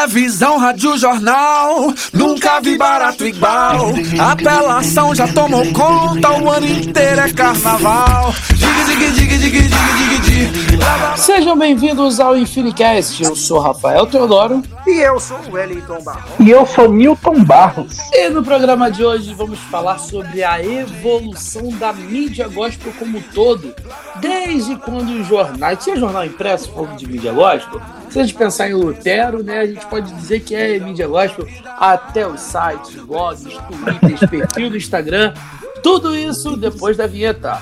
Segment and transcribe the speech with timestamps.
[0.00, 3.92] Televisão, rádio, jornal, nunca vi barato igual.
[4.18, 8.32] Apelação já tomou conta, o ano inteiro é carnaval.
[8.48, 10.80] Dig, dig, dig, dig, dig, dig, dig.
[11.16, 13.22] Sejam bem-vindos ao Infinicast.
[13.22, 14.62] Eu sou Rafael Teodoro.
[14.86, 16.32] E eu sou o Wellington Barros.
[16.40, 17.98] E eu sou Newton Barros.
[18.10, 23.22] E no programa de hoje vamos falar sobre a evolução da mídia gospel como um
[23.34, 23.74] todo.
[24.16, 25.84] Desde quando os jornais.
[25.84, 27.82] Tinha jornal impresso falando de mídia gospel?
[28.10, 31.46] Se a gente pensar em Lutero, né, a gente pode dizer que é mídia gospel
[31.78, 35.32] até os sites, blogs, twitters, perfil do Instagram.
[35.80, 37.56] Tudo isso depois da vinheta.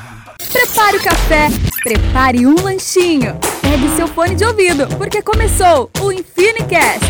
[0.51, 1.49] Prepare o café,
[1.85, 3.39] prepare um lanchinho.
[3.61, 7.05] Pegue seu fone de ouvido, porque começou o Infinicast.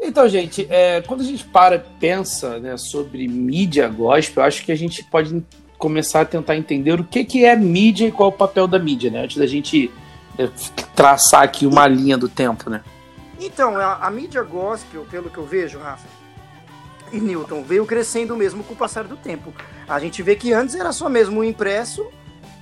[0.00, 4.64] Então, gente, é, quando a gente para e pensa né, sobre mídia gospel, eu acho
[4.64, 5.44] que a gente pode
[5.76, 8.78] começar a tentar entender o que, que é mídia e qual é o papel da
[8.78, 9.24] mídia, né?
[9.24, 9.90] Antes da gente
[10.94, 12.82] traçar aqui uma linha do tempo, né?
[13.40, 16.06] Então, a, a mídia gospel, pelo que eu vejo, Rafa
[17.12, 19.52] e Newton, veio crescendo mesmo com o passar do tempo.
[19.88, 22.06] A gente vê que antes era só mesmo o impresso,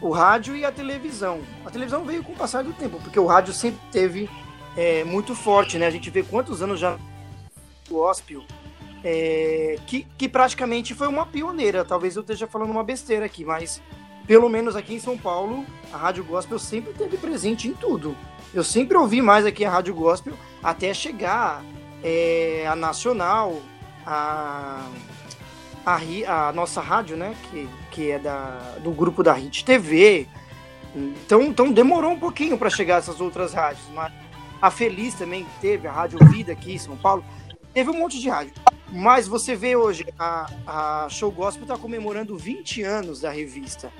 [0.01, 1.41] o rádio e a televisão.
[1.65, 4.31] A televisão veio com o passar do tempo, porque o rádio sempre teve
[4.77, 5.87] é, muito forte, né?
[5.87, 6.97] A gente vê quantos anos já
[7.89, 8.45] gospel,
[9.03, 11.85] é, que, que praticamente foi uma pioneira.
[11.85, 13.81] Talvez eu esteja falando uma besteira aqui, mas
[14.27, 18.17] pelo menos aqui em São Paulo, a Rádio Gospel sempre teve presente em tudo.
[18.53, 21.63] Eu sempre ouvi mais aqui a Rádio Gospel até chegar
[22.03, 23.61] é, a Nacional,
[24.05, 24.89] a,
[25.85, 27.37] a, a, nossa rádio, né?
[27.51, 30.27] Que, que é da, do grupo da Hit TV.
[30.95, 33.87] Então, então demorou um pouquinho para chegar essas outras rádios.
[33.93, 34.13] Mas
[34.61, 37.25] a Feliz também teve, a Rádio Vida aqui em São Paulo.
[37.73, 38.55] Teve um monte de rádio.
[38.91, 43.93] Mas você vê hoje, a, a Show Gospel está comemorando 20 anos da revista.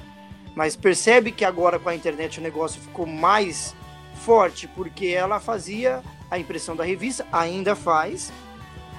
[0.57, 3.77] Mas percebe que agora com a internet o negócio ficou mais
[4.15, 8.33] forte, porque ela fazia a impressão da revista, ainda faz,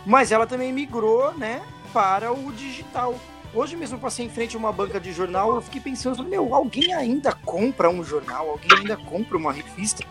[0.06, 3.20] mas ela também migrou, né, para o digital.
[3.54, 6.94] Hoje mesmo passei em frente a uma banca de jornal, eu fiquei pensando, meu, alguém
[6.94, 10.06] ainda compra um jornal, alguém ainda compra uma revista?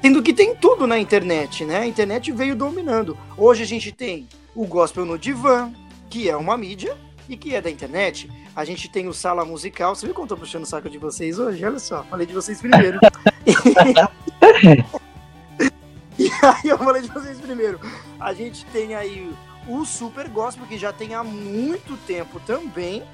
[0.00, 1.80] Sendo que tem tudo na internet, né?
[1.80, 3.18] A internet veio dominando.
[3.36, 5.70] Hoje a gente tem o Gospel no Divã,
[6.08, 6.96] que é uma mídia,
[7.28, 8.30] e que é da internet.
[8.58, 9.94] A gente tem o Sala Musical.
[9.94, 11.64] Você viu como eu tô puxando o saco de vocês hoje?
[11.64, 12.98] Olha só, falei de vocês primeiro.
[16.18, 17.78] e aí eu falei de vocês primeiro.
[18.18, 19.32] A gente tem aí
[19.68, 23.04] o Super Gospel, que já tem há muito tempo também,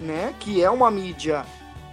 [0.00, 0.34] né?
[0.40, 1.44] Que é uma mídia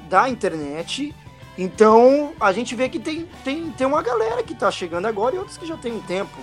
[0.08, 1.14] da internet.
[1.58, 5.40] Então a gente vê que tem, tem, tem uma galera que tá chegando agora e
[5.40, 6.38] outros que já tem um tempo.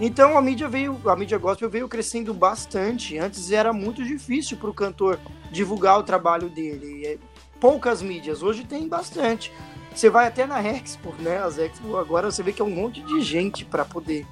[0.00, 3.16] Então a mídia veio, a mídia gospel veio crescendo bastante.
[3.16, 7.06] Antes era muito difícil para o cantor divulgar o trabalho dele.
[7.06, 7.18] É,
[7.60, 9.52] poucas mídias, hoje tem bastante.
[9.94, 11.38] Você vai até na Expo, né?
[11.38, 14.26] As Expo agora você vê que é um monte de gente para poder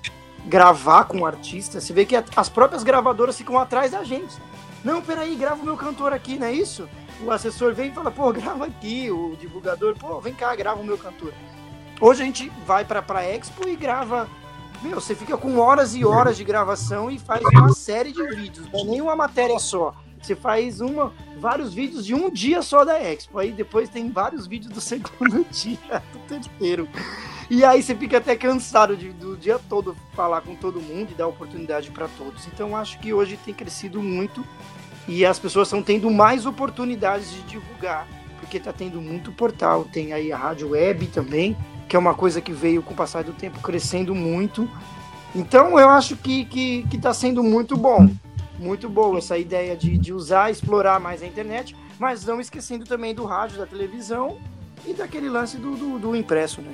[0.46, 1.80] gravar com o artista.
[1.80, 4.34] Você vê que as próprias gravadoras ficam atrás da gente.
[4.84, 6.88] Não, peraí, grava o meu cantor aqui, não é isso?
[7.24, 9.08] O assessor vem e fala, pô, grava aqui.
[9.12, 11.32] O divulgador, pô, vem cá, grava o meu cantor.
[12.00, 14.28] Hoje a gente vai para a Expo e grava
[14.82, 18.70] meu, você fica com horas e horas de gravação e faz uma série de vídeos,
[18.72, 19.94] não é nem uma matéria só.
[20.22, 23.40] Você faz uma, vários vídeos de um dia só da Expo.
[23.40, 26.88] Aí depois tem vários vídeos do segundo dia, do terceiro.
[27.50, 31.14] E aí você fica até cansado de, do dia todo falar com todo mundo e
[31.14, 32.46] dar oportunidade para todos.
[32.46, 34.46] Então acho que hoje tem crescido muito
[35.08, 38.06] e as pessoas estão tendo mais oportunidades de divulgar,
[38.38, 39.84] porque está tendo muito portal.
[39.84, 41.56] Tem aí a rádio web também,
[41.92, 44.66] que é uma coisa que veio com o passar do tempo crescendo muito.
[45.34, 48.08] Então eu acho que que está sendo muito bom,
[48.58, 53.14] muito boa essa ideia de, de usar, explorar mais a internet, mas não esquecendo também
[53.14, 54.38] do rádio, da televisão
[54.86, 56.72] e daquele lance do, do, do impresso, né?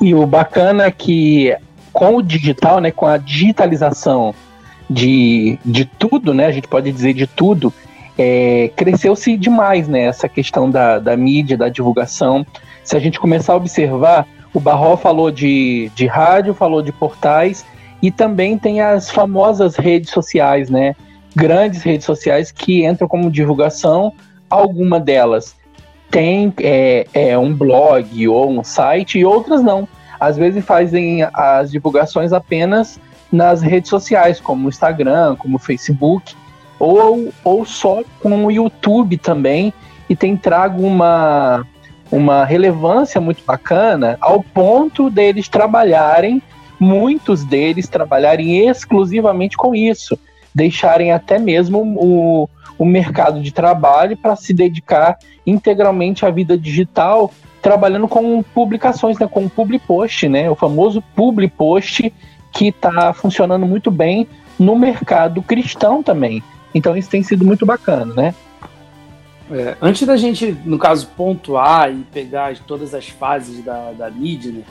[0.00, 1.52] E o bacana é que
[1.92, 4.32] com o digital, né, com a digitalização
[4.88, 7.74] de, de tudo, né, a gente pode dizer de tudo,
[8.16, 12.46] é, cresceu-se demais, né, essa questão da, da mídia, da divulgação
[12.84, 17.66] se a gente começar a observar, o Barró falou de, de rádio, falou de portais
[18.00, 20.94] e também tem as famosas redes sociais, né?
[21.34, 24.12] Grandes redes sociais que entram como divulgação,
[24.48, 25.56] alguma delas
[26.14, 29.88] tem é, é um blog ou um site e outras não.
[30.20, 33.00] Às vezes fazem as divulgações apenas
[33.32, 36.36] nas redes sociais, como o Instagram, como o Facebook,
[36.78, 39.74] ou, ou só com o YouTube também,
[40.08, 41.66] e tem trago uma,
[42.14, 46.40] uma relevância muito bacana ao ponto deles trabalharem,
[46.78, 50.16] muitos deles trabalharem exclusivamente com isso,
[50.54, 57.32] deixarem até mesmo o, o mercado de trabalho para se dedicar integralmente à vida digital,
[57.60, 62.14] trabalhando com publicações, né, com public post, né, o famoso public post
[62.52, 66.40] que está funcionando muito bem no mercado cristão também.
[66.72, 68.34] Então isso tem sido muito bacana, né?
[69.50, 74.50] É, antes da gente, no caso, pontuar e pegar todas as fases da, da mídia,
[74.50, 74.62] né,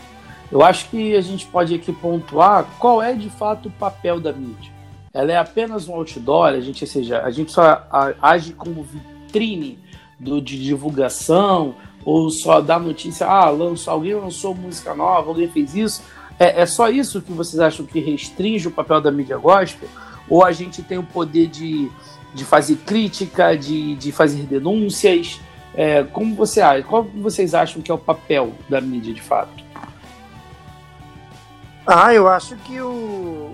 [0.52, 4.32] eu acho que a gente pode aqui pontuar qual é de fato o papel da
[4.32, 4.72] mídia.
[5.14, 7.88] Ela é apenas um outdoor, a gente, ou seja, a gente só
[8.22, 9.80] age como vitrine
[10.20, 15.76] do, de divulgação, ou só dá notícia, ah, lançou, alguém lançou música nova, alguém fez
[15.76, 16.04] isso.
[16.40, 19.88] É, é só isso que vocês acham que restringe o papel da mídia gospel?
[20.28, 21.90] Ou a gente tem o poder de,
[22.34, 25.40] de fazer crítica, de, de fazer denúncias?
[25.76, 26.84] É, como você acha?
[26.84, 29.64] Qual vocês acham que é o papel da mídia de fato?
[31.86, 32.88] Ah, eu acho que o,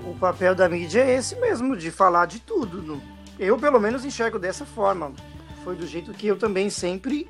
[0.06, 3.02] o papel da mídia é esse mesmo, de falar de tudo.
[3.40, 5.12] Eu, pelo menos, enxergo dessa forma.
[5.64, 7.28] Foi do jeito que eu também sempre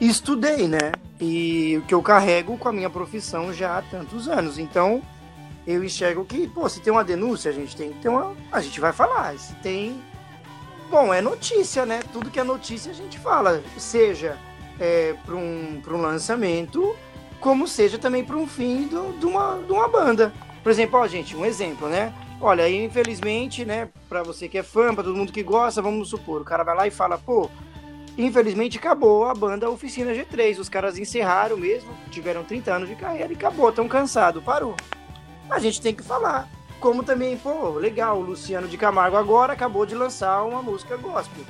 [0.00, 0.92] estudei, né?
[1.20, 4.58] E o que eu carrego com a minha profissão já há tantos anos.
[4.58, 5.02] Então,
[5.66, 8.34] eu enxergo que, pô, se tem uma denúncia, a gente tem que ter uma.
[8.50, 9.36] A gente vai falar.
[9.38, 10.00] Se tem.
[10.90, 12.00] Bom, é notícia, né?
[12.12, 13.62] Tudo que é notícia a gente fala.
[13.76, 14.38] Seja
[14.80, 16.96] é, para um, um lançamento
[17.40, 20.32] como seja também para um fim do, de, uma, de uma banda.
[20.62, 22.12] Por exemplo, ó, gente, um exemplo, né?
[22.40, 26.40] Olha, infelizmente, né, para você que é fã, para todo mundo que gosta, vamos supor,
[26.40, 27.50] o cara vai lá e fala, pô,
[28.16, 33.32] infelizmente acabou a banda Oficina G3, os caras encerraram mesmo, tiveram 30 anos de carreira
[33.32, 34.76] e acabou, tão cansado, parou.
[35.50, 36.48] A gente tem que falar.
[36.80, 41.44] Como também, pô, legal, o Luciano de Camargo agora acabou de lançar uma música gospel.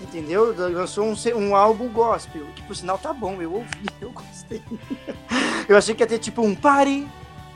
[0.00, 0.54] Entendeu?
[0.56, 4.62] Lançou um, um álbum gospel, que por sinal tá bom, eu ouvi, eu gostei.
[5.68, 7.06] eu achei que ia ter tipo um pare,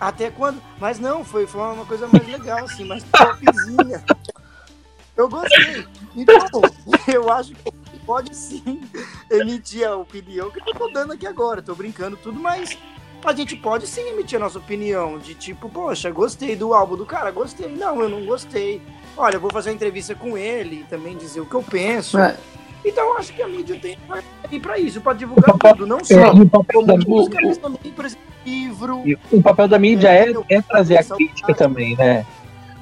[0.01, 0.61] até quando?
[0.79, 4.05] Mas não, foi, foi uma coisa mais legal, assim, mais popzinha.
[5.17, 5.87] Eu gostei.
[6.17, 6.61] Então,
[7.07, 7.73] eu acho que
[8.05, 8.81] pode sim
[9.31, 11.63] emitir a opinião que eu tô dando aqui agora.
[11.63, 12.77] Tô brincando tudo, mas
[13.27, 15.19] a gente pode sim emitir a nossa opinião.
[15.19, 17.69] De tipo, poxa, gostei do álbum do cara, gostei.
[17.69, 18.81] Não, eu não gostei
[19.17, 22.19] olha, eu vou fazer uma entrevista com ele e também dizer o que eu penso.
[22.19, 22.37] É.
[22.85, 23.97] Então eu acho que a mídia tem
[24.51, 27.93] ir para isso, para divulgar tudo, não só é, o papel da música, mas também,
[27.93, 29.03] por exemplo, livro.
[29.33, 32.27] O papel da mídia é, é, é trazer a crítica também, né?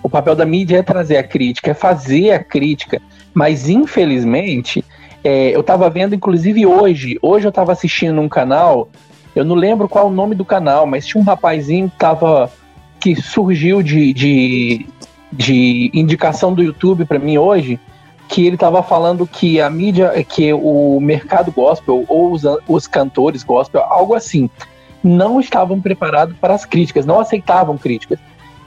[0.03, 3.01] O papel da mídia é trazer a crítica, é fazer a crítica.
[3.33, 4.85] Mas infelizmente,
[5.23, 8.91] é, eu estava vendo, inclusive hoje, hoje eu estava assistindo um canal,
[9.35, 12.51] eu não lembro qual o nome do canal, mas tinha um rapazinho que tava
[13.01, 14.87] que surgiu de, de,
[15.33, 17.81] de indicação do YouTube para mim hoje,
[18.29, 23.43] que ele estava falando que a mídia, que o mercado gospel ou os, os cantores
[23.43, 24.49] gospel, algo assim,
[25.03, 28.19] não estavam preparados para as críticas, não aceitavam críticas.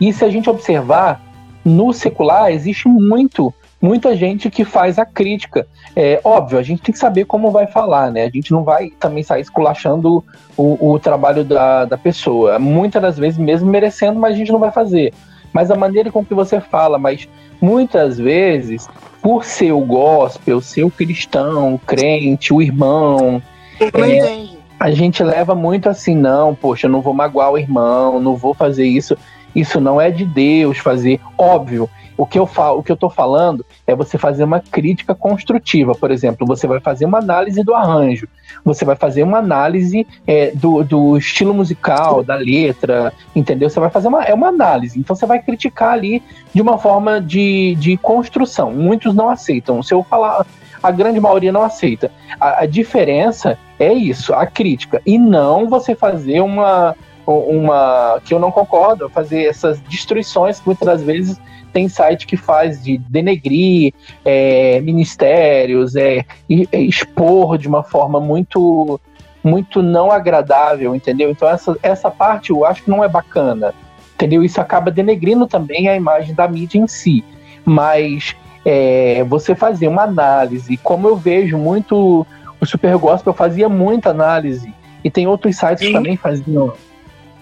[0.01, 1.21] E se a gente observar,
[1.63, 5.67] no secular existe muito, muita gente que faz a crítica.
[5.95, 8.23] É óbvio, a gente tem que saber como vai falar, né?
[8.23, 10.23] A gente não vai também sair esculachando
[10.57, 12.59] o, o trabalho da, da pessoa.
[12.59, 15.13] Muitas das vezes, mesmo merecendo, mas a gente não vai fazer
[15.55, 17.29] mas a maneira com que você fala, mas
[17.61, 18.89] muitas vezes,
[19.21, 23.41] por ser o gospel, ser o cristão, o crente, o irmão,
[23.79, 24.47] é,
[24.77, 28.53] a gente leva muito assim, não, poxa, eu não vou magoar o irmão, não vou
[28.53, 29.17] fazer isso.
[29.55, 31.21] Isso não é de Deus fazer.
[31.37, 35.13] Óbvio, o que eu falo, o que eu tô falando é você fazer uma crítica
[35.13, 35.93] construtiva.
[35.93, 38.27] Por exemplo, você vai fazer uma análise do arranjo,
[38.63, 43.69] você vai fazer uma análise é, do, do estilo musical, da letra, entendeu?
[43.69, 44.99] Você vai fazer uma, é uma análise.
[44.99, 46.23] Então você vai criticar ali
[46.53, 48.71] de uma forma de, de construção.
[48.71, 49.83] Muitos não aceitam.
[49.83, 50.45] Se eu falar,
[50.81, 52.11] a grande maioria não aceita.
[52.39, 55.01] A, a diferença é isso, a crítica.
[55.05, 56.95] E não você fazer uma
[57.27, 61.41] uma que eu não concordo, fazer essas destruições que muitas das vezes
[61.75, 66.25] tem site que faz de denegrir é, ministérios, é,
[66.71, 68.97] é, expor de uma forma muito
[69.43, 71.29] muito não agradável, entendeu?
[71.29, 73.75] Então essa, essa parte eu acho que não é bacana,
[74.15, 74.41] entendeu?
[74.41, 77.25] Isso acaba denegrindo também a imagem da mídia em si.
[77.65, 82.25] Mas é, você fazer uma análise, como eu vejo muito
[82.59, 85.87] o Super Gospel fazia muita análise, e tem outros sites Sim.
[85.87, 86.73] que também faziam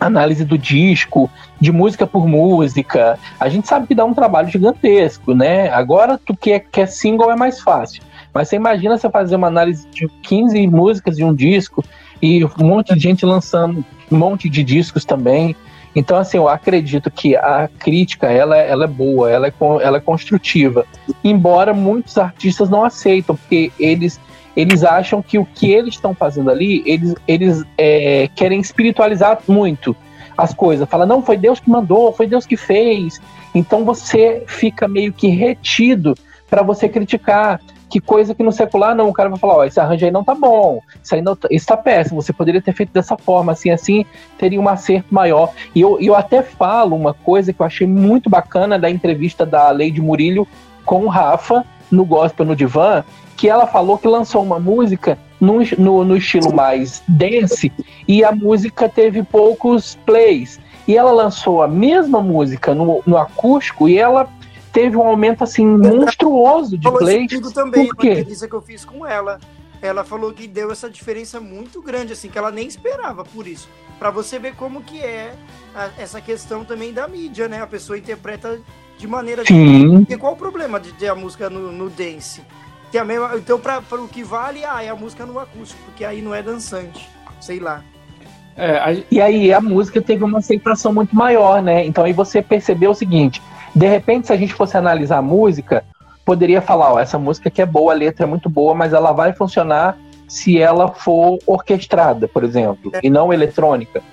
[0.06, 1.30] análise do disco,
[1.60, 3.18] de música por música.
[3.40, 5.70] A gente sabe que dá um trabalho gigantesco, né?
[5.70, 8.04] Agora, tu que é, que é single é mais fácil.
[8.34, 11.84] Mas você imagina você fazer uma análise de 15 músicas de um disco
[12.22, 15.56] e um monte de gente lançando um monte de discos também.
[15.96, 20.02] Então, assim, eu acredito que a crítica, ela, ela é boa, ela é, ela é
[20.02, 20.86] construtiva.
[21.24, 24.20] Embora muitos artistas não aceitam, porque eles
[24.56, 29.96] eles acham que o que eles estão fazendo ali, eles, eles é, querem espiritualizar muito
[30.38, 30.88] as coisas.
[30.88, 33.22] Fala, não, foi Deus que mandou, foi Deus que fez.
[33.54, 36.16] Então você fica meio que retido
[36.50, 37.60] para você criticar.
[37.90, 40.24] Que coisa que no secular não, o cara vai falar, ó, esse arranjo aí não
[40.24, 43.52] tá bom, isso aí não, tá, isso tá péssimo, você poderia ter feito dessa forma,
[43.52, 44.04] assim, assim,
[44.36, 45.52] teria um acerto maior.
[45.76, 49.70] E eu, eu até falo uma coisa que eu achei muito bacana da entrevista da
[49.70, 50.48] Lady Murilho
[50.84, 53.04] com o Rafa, no Gospel no Divã,
[53.36, 57.72] que ela falou que lançou uma música no, no, no, estilo mais dance
[58.08, 60.60] e a música teve poucos plays.
[60.88, 64.30] E ela lançou a mesma música no, no acústico e ela
[64.72, 67.32] teve um aumento assim monstruoso de plays.
[67.54, 68.08] também, Por quê?
[68.08, 69.40] uma entrevista que eu fiz com ela.
[69.82, 73.68] Ela falou que deu essa diferença muito grande, assim, que ela nem esperava por isso.
[74.00, 75.36] Para você ver como que é
[75.76, 77.62] a, essa questão também da mídia, né?
[77.62, 78.62] A pessoa interpreta
[78.98, 79.46] de maneira.
[79.46, 80.00] Sim.
[80.00, 82.42] Porque qual o problema de ter a música no, no dance?
[82.94, 86.06] Tem a mesma, então, para o que vale, ah, é a música no acústico, porque
[86.06, 87.10] aí não é dançante.
[87.42, 87.82] Sei lá.
[88.56, 89.04] É, a...
[89.10, 91.84] E aí a música teve uma aceitação muito maior, né?
[91.84, 93.42] Então aí você percebeu o seguinte:
[93.76, 95.84] de repente, se a gente fosse analisar a música,
[96.24, 99.12] poderia falar, ó, essa música que é boa, a letra é muito boa, mas ela
[99.12, 99.98] vai funcionar
[100.28, 104.04] se ela for orquestrada, por exemplo, e não eletrônica.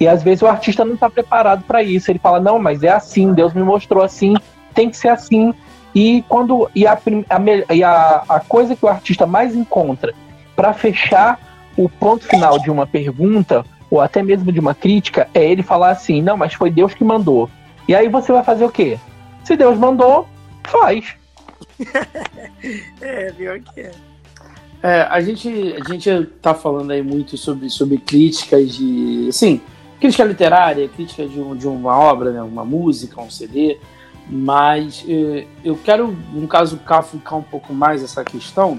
[0.00, 2.10] E às vezes o artista não está preparado para isso.
[2.10, 4.34] Ele fala, não, mas é assim, Deus me mostrou assim,
[4.74, 5.54] tem que ser assim.
[5.94, 10.12] E quando e a, a, e a, a coisa que o artista mais encontra
[10.56, 11.38] para fechar
[11.76, 15.90] o ponto final de uma pergunta ou até mesmo de uma crítica é ele falar
[15.90, 17.48] assim, não, mas foi Deus que mandou.
[17.86, 18.98] E aí você vai fazer o quê?
[19.44, 20.26] Se Deus mandou,
[20.64, 21.14] faz.
[23.00, 23.90] é, pior que é.
[24.82, 29.28] É, a gente, a gente tá falando aí muito sobre, sobre críticas de.
[29.28, 29.60] Assim,
[29.98, 33.78] crítica literária, crítica de, um, de uma obra, né, uma música, um CD.
[34.28, 38.78] Mas eh, eu quero, no caso, ficar um pouco mais essa questão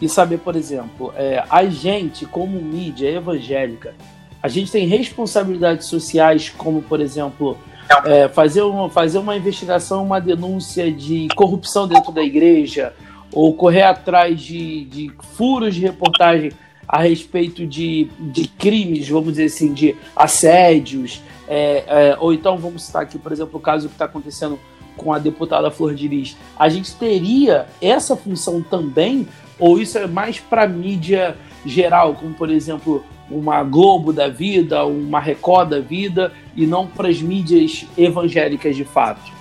[0.00, 3.94] e saber, por exemplo, é, a gente, como mídia evangélica,
[4.42, 7.56] a gente tem responsabilidades sociais, como, por exemplo,
[8.04, 12.92] é, fazer, uma, fazer uma investigação, uma denúncia de corrupção dentro da igreja,
[13.32, 16.52] ou correr atrás de, de furos de reportagem
[16.86, 22.84] a respeito de, de crimes, vamos dizer assim, de assédios, é, é, ou então vamos
[22.84, 24.58] citar aqui, por exemplo, o caso que está acontecendo
[24.96, 26.36] com a deputada Flor de Lis.
[26.58, 32.50] A gente teria essa função também, ou isso é mais para mídia geral, como por
[32.50, 38.76] exemplo uma Globo da vida, uma Record da vida, e não para as mídias evangélicas
[38.76, 39.32] de fato?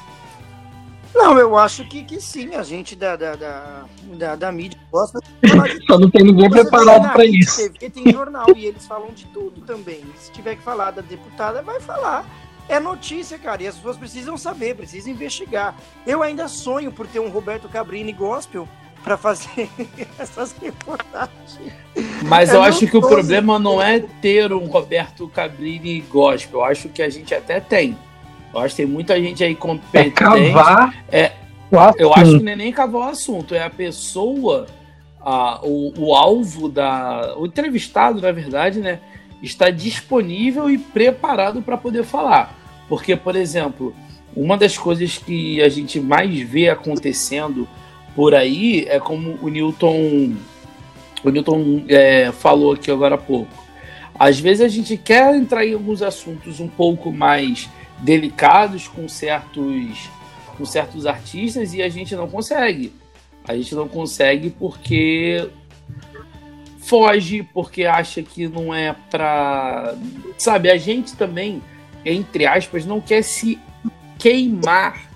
[1.14, 3.84] Não, eu acho que, que sim, a gente da, da, da,
[4.18, 7.70] da, da mídia gosta de Só não tem ninguém preparado para isso.
[7.70, 10.02] Porque tem jornal e eles falam de tudo também.
[10.18, 12.26] Se tiver que falar da deputada, vai falar.
[12.67, 15.75] É notícia, cara, e as pessoas precisam saber, precisam investigar.
[16.05, 18.67] Eu ainda sonho por ter um Roberto Cabrini gospel
[19.03, 19.70] para fazer
[20.17, 21.60] essas reportagens.
[22.24, 26.62] Mas eu, eu acho que o problema não é ter um Roberto Cabrini gospel.
[26.62, 27.98] Eu acho que a gente até tem.
[28.53, 30.08] Eu acho que tem muita gente aí competente.
[30.08, 31.32] É cavar é,
[31.98, 34.67] eu acho que não é nem cavar o assunto, é a pessoa,
[35.20, 37.36] a, o, o alvo da.
[37.38, 39.00] O entrevistado, na verdade, né?
[39.44, 42.58] Está disponível e preparado para poder falar.
[42.88, 43.94] Porque, por exemplo,
[44.36, 47.68] uma das coisas que a gente mais vê acontecendo
[48.16, 50.36] por aí é como o Newton,
[51.24, 53.64] o Newton é, falou aqui agora há pouco.
[54.18, 57.70] Às vezes a gente quer entrar em alguns assuntos um pouco mais
[58.00, 60.10] delicados com certos,
[60.58, 62.94] com certos artistas e a gente não consegue.
[63.46, 65.50] A gente não consegue porque
[66.86, 69.96] foge, porque acha que não é pra.
[70.38, 71.62] Sabe, a gente também,
[72.06, 73.60] entre aspas, não quer se
[74.20, 75.10] queimar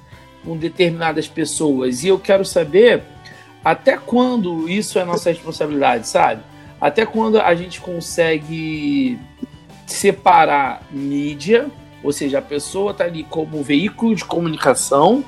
[0.44, 2.04] com determinadas pessoas.
[2.04, 3.04] E eu quero saber
[3.64, 6.42] até quando isso é nossa responsabilidade, sabe?
[6.80, 9.20] Até quando a gente consegue
[9.86, 11.68] separar mídia,
[12.04, 15.24] ou seja, a pessoa está ali como veículo de comunicação,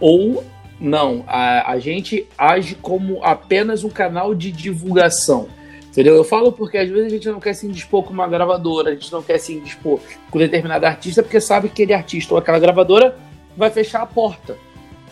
[0.00, 0.44] ou
[0.80, 5.48] não, a, a gente age como apenas um canal de divulgação.
[5.92, 6.14] Entendeu?
[6.14, 8.94] Eu falo porque às vezes a gente não quer se indispor com uma gravadora, a
[8.94, 12.58] gente não quer se indispor com determinado artista, porque sabe que aquele artista ou aquela
[12.58, 13.14] gravadora
[13.54, 14.56] vai fechar a porta.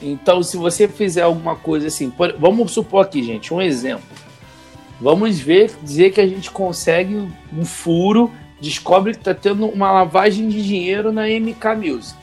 [0.02, 4.06] Então, se você fizer alguma coisa assim, por, vamos supor aqui, gente, um exemplo.
[4.99, 10.49] Vamos ver, dizer que a gente consegue um furo, descobre que está tendo uma lavagem
[10.49, 12.18] de dinheiro na MK Music.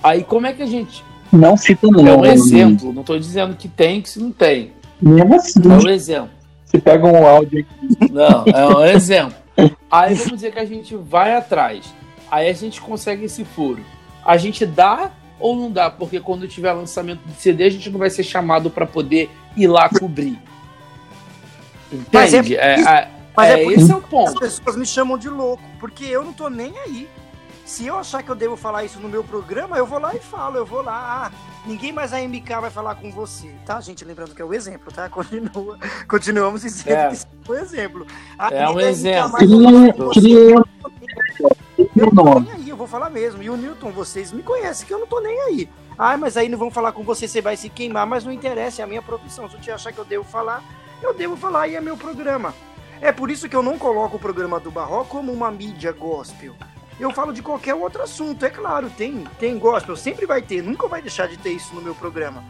[0.00, 1.02] Aí, como é que a gente.
[1.32, 2.06] Não cita não.
[2.06, 4.70] É um exemplo, não estou dizendo que tem, que se não tem.
[5.02, 5.60] Mesmo assim.
[5.64, 6.35] É um exemplo.
[6.66, 8.12] Você pega um áudio aqui.
[8.12, 9.36] Não, é um exemplo.
[9.90, 11.94] Aí vamos dizer que a gente vai atrás.
[12.30, 13.82] Aí a gente consegue esse furo.
[14.24, 15.90] A gente dá ou não dá?
[15.90, 19.68] Porque quando tiver lançamento de CD, a gente não vai ser chamado para poder ir
[19.68, 20.38] lá cobrir.
[21.92, 22.08] Entende?
[22.12, 24.44] Mas é, é, é, mas é, é esse é o ponto.
[24.44, 27.08] As pessoas me chamam de louco, porque eu não tô nem aí.
[27.66, 30.20] Se eu achar que eu devo falar isso no meu programa, eu vou lá e
[30.20, 34.04] falo, eu vou lá, ah, Ninguém mais a MK vai falar com você, tá, gente?
[34.04, 35.08] Lembrando que é o exemplo, tá?
[35.10, 37.08] Continua, continuamos dizendo É.
[37.08, 38.06] que isso é um exemplo.
[38.38, 40.10] A É um exemplo.
[40.10, 43.42] Queria, Eu não tô nem aí, eu vou falar mesmo.
[43.42, 45.68] E o Newton, vocês me conhecem que eu não tô nem aí.
[45.98, 48.82] Ah, mas aí não vão falar com você, você vai se queimar, mas não interessa,
[48.82, 49.50] é a minha profissão.
[49.50, 50.62] Se você achar que eu devo falar,
[51.02, 52.54] eu devo falar e é meu programa.
[53.00, 56.54] É por isso que eu não coloco o programa do Barró como uma mídia gospel.
[56.98, 60.88] Eu falo de qualquer outro assunto, é claro, tem, tem gospel, sempre vai ter, nunca
[60.88, 62.42] vai deixar de ter isso no meu programa.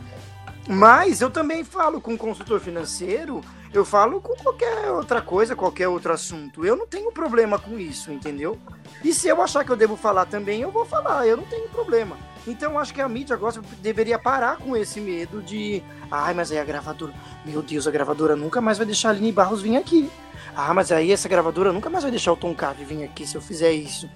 [0.68, 3.40] Mas eu também falo com consultor financeiro,
[3.72, 6.64] eu falo com qualquer outra coisa, qualquer outro assunto.
[6.64, 8.58] Eu não tenho problema com isso, entendeu?
[9.04, 11.68] E se eu achar que eu devo falar também, eu vou falar, eu não tenho
[11.68, 12.16] problema.
[12.46, 15.82] Então eu acho que a mídia gospel deveria parar com esse medo de.
[16.10, 17.12] Ai, mas aí a gravadora.
[17.44, 20.10] Meu Deus, a gravadora nunca mais vai deixar a Aline Barros vir aqui.
[20.54, 23.34] Ah, mas aí essa gravadora nunca mais vai deixar o Tom Cave vir aqui se
[23.34, 24.08] eu fizer isso.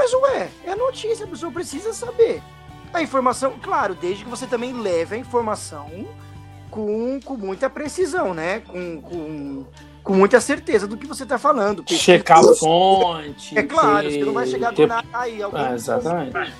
[0.00, 2.40] Mas ué, é notícia, a pessoa precisa saber.
[2.94, 6.06] A informação, claro, desde que você também leve a informação
[6.70, 8.60] com, com muita precisão, né?
[8.60, 9.64] Com, com,
[10.04, 11.82] com muita certeza do que você está falando.
[11.86, 13.58] Checar a fonte.
[13.58, 15.42] É claro, ter- você não vai chegar do nada aí.
[15.42, 16.32] Alguém, Ah, me exatamente.
[16.32, 16.52] contou,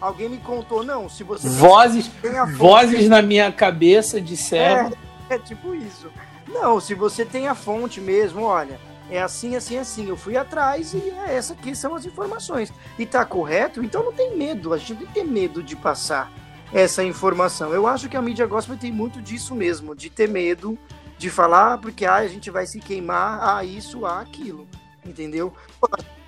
[0.00, 1.06] alguém me contou, não.
[1.08, 4.90] Se você Vozes, tem a fonte, vozes na minha cabeça disseram.
[5.28, 6.10] É, é tipo isso.
[6.48, 10.08] Não, se você tem a fonte mesmo, olha, é assim, assim, assim.
[10.08, 12.72] Eu fui atrás e é essa aqui são as informações.
[12.98, 14.72] E tá correto, então não tem medo.
[14.72, 16.32] A gente não tem que ter medo de passar
[16.72, 17.72] essa informação.
[17.72, 20.78] Eu acho que a mídia gospel tem muito disso mesmo, de ter medo
[21.18, 24.66] de falar, porque ah, a gente vai se queimar, ah, isso, ah, aquilo.
[25.04, 25.52] Entendeu?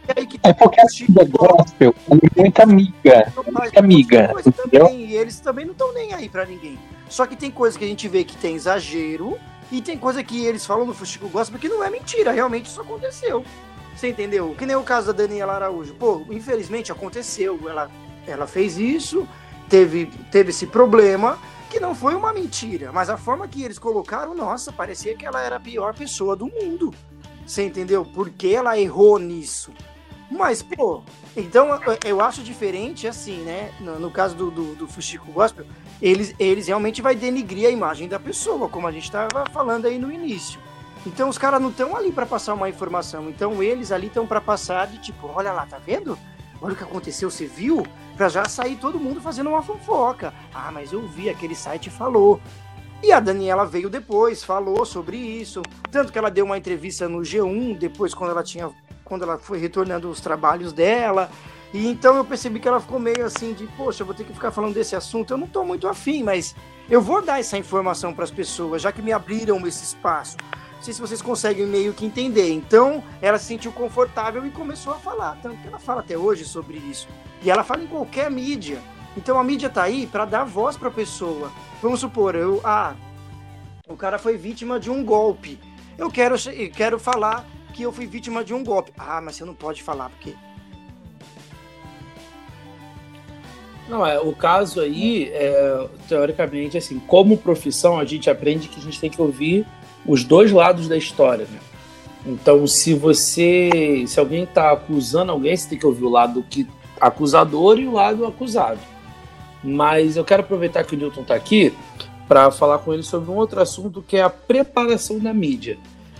[0.06, 3.32] É aí que É porque a vida gospel é muito amiga.
[3.46, 4.86] Muita amiga, entendeu?
[4.86, 6.78] Também, e eles também não estão nem aí pra ninguém.
[7.08, 9.38] Só que tem coisa que a gente vê que tem exagero
[9.70, 12.80] e tem coisa que eles falam no Fuxico Gospel que não é mentira, realmente isso
[12.80, 13.44] aconteceu.
[13.94, 14.54] Você entendeu?
[14.56, 15.92] Que nem o caso da Daniela Araújo.
[15.94, 17.58] Pô, infelizmente aconteceu.
[17.68, 17.90] Ela,
[18.26, 19.28] ela fez isso,
[19.68, 22.92] teve, teve esse problema, que não foi uma mentira.
[22.92, 26.46] Mas a forma que eles colocaram, nossa, parecia que ela era a pior pessoa do
[26.46, 26.94] mundo.
[27.44, 28.04] Você entendeu?
[28.04, 29.72] Porque ela errou nisso.
[30.30, 31.02] Mas, pô,
[31.36, 31.68] então
[32.04, 33.72] eu- acho diferente assim, né?
[33.80, 35.64] No, no caso do, do, do Fuxico Gospel,
[36.02, 39.98] eles, eles realmente vai denigrir a imagem da pessoa, como a gente estava falando aí
[39.98, 40.60] no início.
[41.06, 44.40] Então os caras não estão ali para passar uma informação, então eles ali estão para
[44.40, 46.18] passar de tipo, olha lá, tá vendo?
[46.60, 47.86] Olha o que aconteceu, você viu?
[48.16, 50.34] Pra já sair todo mundo fazendo uma fofoca.
[50.52, 52.40] Ah, mas eu vi, aquele site falou.
[53.00, 55.62] E a Daniela veio depois, falou sobre isso.
[55.88, 58.70] Tanto que ela deu uma entrevista no G1, depois quando ela tinha.
[59.08, 61.30] Quando ela foi retornando os trabalhos dela.
[61.72, 64.32] E então eu percebi que ela ficou meio assim de, poxa, eu vou ter que
[64.32, 65.32] ficar falando desse assunto.
[65.32, 66.54] Eu não tô muito afim, mas
[66.88, 70.36] eu vou dar essa informação para as pessoas, já que me abriram esse espaço.
[70.76, 72.50] Não sei se vocês conseguem meio que entender.
[72.52, 75.36] Então, ela se sentiu confortável e começou a falar.
[75.42, 77.08] Tanto que ela fala até hoje sobre isso.
[77.42, 78.80] E ela fala em qualquer mídia.
[79.16, 81.50] Então a mídia tá aí para dar voz para a pessoa.
[81.82, 82.94] Vamos supor, eu, ah,
[83.88, 85.58] o cara foi vítima de um golpe.
[85.96, 87.44] Eu quero, eu quero falar
[87.78, 88.90] que eu fui vítima de um golpe.
[88.98, 90.34] Ah, mas você não pode falar porque
[93.88, 98.82] Não, é, o caso aí, é, teoricamente, assim, como profissão, a gente aprende que a
[98.82, 99.64] gente tem que ouvir
[100.04, 101.58] os dois lados da história, né?
[102.26, 106.66] Então, se você, se alguém está acusando alguém, você tem que ouvir o lado que
[107.00, 108.80] acusador e o lado acusado.
[109.62, 111.72] Mas eu quero aproveitar que o Newton está aqui
[112.26, 115.78] para falar com ele sobre um outro assunto que é a preparação da mídia.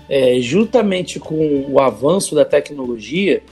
[0.09, 3.43] É, juntamente com o avanço da tecnologia,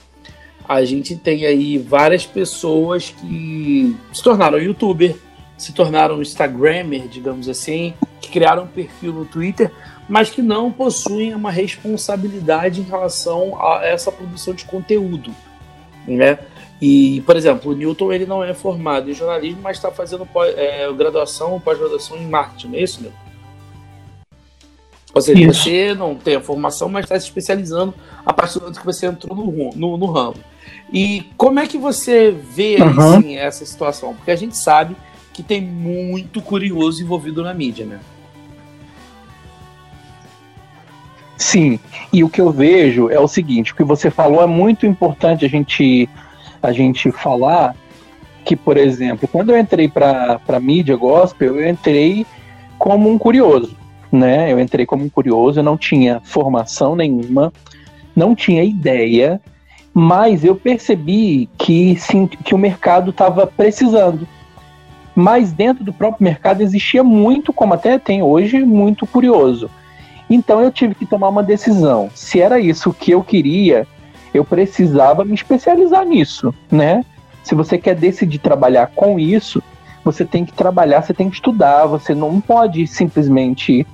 [0.67, 5.15] a gente tem aí várias pessoas que se tornaram youtuber,
[5.57, 9.71] se tornaram instagrammer, digamos assim, que criaram um perfil no Twitter,
[10.09, 15.33] mas que não possuem uma responsabilidade em relação a essa produção de conteúdo,
[16.07, 16.39] né?
[16.81, 20.53] E, por exemplo, o Newton ele não é formado em jornalismo, mas está fazendo pós,
[20.55, 23.26] é, graduação, pós-graduação em marketing, não é isso, Newton?
[25.17, 25.63] Ou seja, Isso.
[25.63, 27.93] você não tem a formação, mas está se especializando
[28.25, 30.35] a partir do momento que você entrou no, no, no ramo.
[30.93, 33.15] E como é que você vê Uhum.
[33.15, 34.13] assim, essa situação?
[34.13, 34.95] Porque a gente sabe
[35.33, 37.99] que tem muito curioso envolvido na mídia, né?
[41.35, 41.79] Sim,
[42.13, 45.45] e o que eu vejo é o seguinte, o que você falou é muito importante
[45.45, 46.09] a gente,
[46.61, 47.75] a gente falar
[48.43, 52.25] que, por exemplo, quando eu entrei para a mídia gospel, eu entrei
[52.79, 53.75] como um curioso,
[54.11, 54.51] né?
[54.51, 57.51] Eu entrei como um curioso, eu não tinha formação nenhuma,
[58.15, 59.41] não tinha ideia,
[59.93, 64.27] mas eu percebi que, sim, que o mercado estava precisando.
[65.15, 69.69] Mas dentro do próprio mercado existia muito, como até tem hoje, muito curioso.
[70.29, 72.09] Então eu tive que tomar uma decisão.
[72.13, 73.87] Se era isso que eu queria,
[74.33, 77.03] eu precisava me especializar nisso, né?
[77.43, 79.63] Se você quer decidir trabalhar com isso,
[80.07, 83.85] você tem que trabalhar, você tem que estudar, você não pode simplesmente,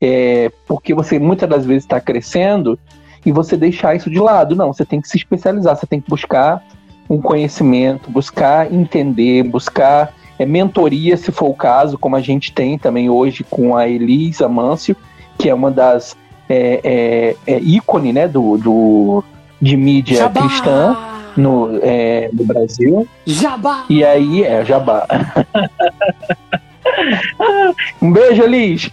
[0.00, 2.78] é, porque você muitas das vezes está crescendo,
[3.26, 4.56] e você deixar isso de lado.
[4.56, 6.64] Não, você tem que se especializar, você tem que buscar
[7.10, 12.78] um conhecimento, buscar entender, buscar é, mentoria, se for o caso, como a gente tem
[12.78, 14.96] também hoje com a Elisa Mâncio,
[15.36, 16.16] que é uma das
[16.48, 19.24] é, é, é ícone né, do, do,
[19.60, 20.40] de mídia Jabá.
[20.40, 20.96] cristã
[21.38, 23.08] no, é, no Brasil.
[23.24, 23.84] Jabá!
[23.88, 25.06] E aí, é, Jabá.
[28.02, 28.90] um beijo, Elis!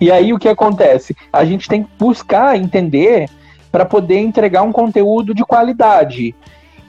[0.00, 1.14] e aí o que acontece?
[1.32, 3.28] A gente tem que buscar entender
[3.70, 6.34] para poder entregar um conteúdo de qualidade.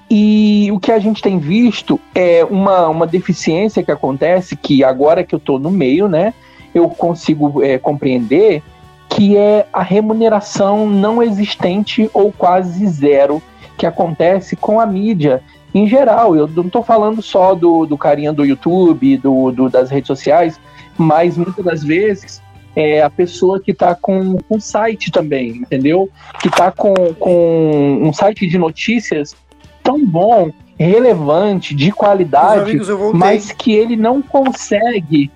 [0.10, 5.24] E o que a gente tem visto é uma, uma deficiência que acontece, que agora
[5.24, 6.34] que eu estou no meio, né,
[6.74, 8.64] eu consigo é, compreender,
[9.10, 13.42] que é a remuneração não existente ou quase zero
[13.80, 15.42] que acontece com a mídia
[15.74, 16.36] em geral.
[16.36, 20.60] Eu não estou falando só do, do carinha do YouTube, do, do, das redes sociais,
[20.98, 22.42] mas muitas das vezes
[22.76, 26.10] é a pessoa que está com um site também, entendeu?
[26.42, 29.34] Que está com, com um site de notícias
[29.82, 35.32] tão bom, relevante, de qualidade, amigos, mas que ele não consegue.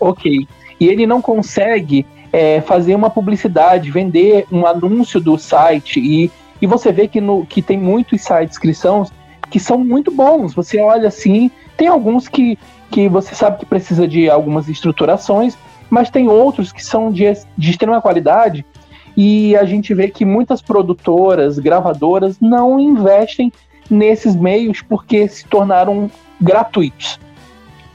[0.00, 0.48] Ok.
[0.80, 6.00] E ele não consegue é, fazer uma publicidade, vender um anúncio do site.
[6.00, 6.30] E,
[6.64, 9.12] e você vê que, no, que tem muitos sites cristãos
[9.50, 10.54] que são muito bons.
[10.54, 12.58] Você olha assim, tem alguns que,
[12.90, 15.58] que você sabe que precisa de algumas estruturações,
[15.90, 17.24] mas tem outros que são de,
[17.58, 18.64] de extrema qualidade
[19.14, 23.52] e a gente vê que muitas produtoras, gravadoras não investem
[23.90, 27.20] nesses meios porque se tornaram gratuitos.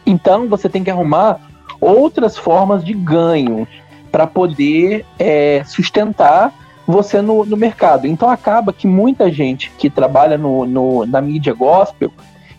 [0.05, 1.39] Então você tem que arrumar
[1.81, 3.67] outras formas de ganho
[4.11, 6.53] para poder é, sustentar
[6.91, 8.07] você no, no, mercado.
[8.07, 12.11] Então acaba que muita gente que trabalha no, no, na mídia gospel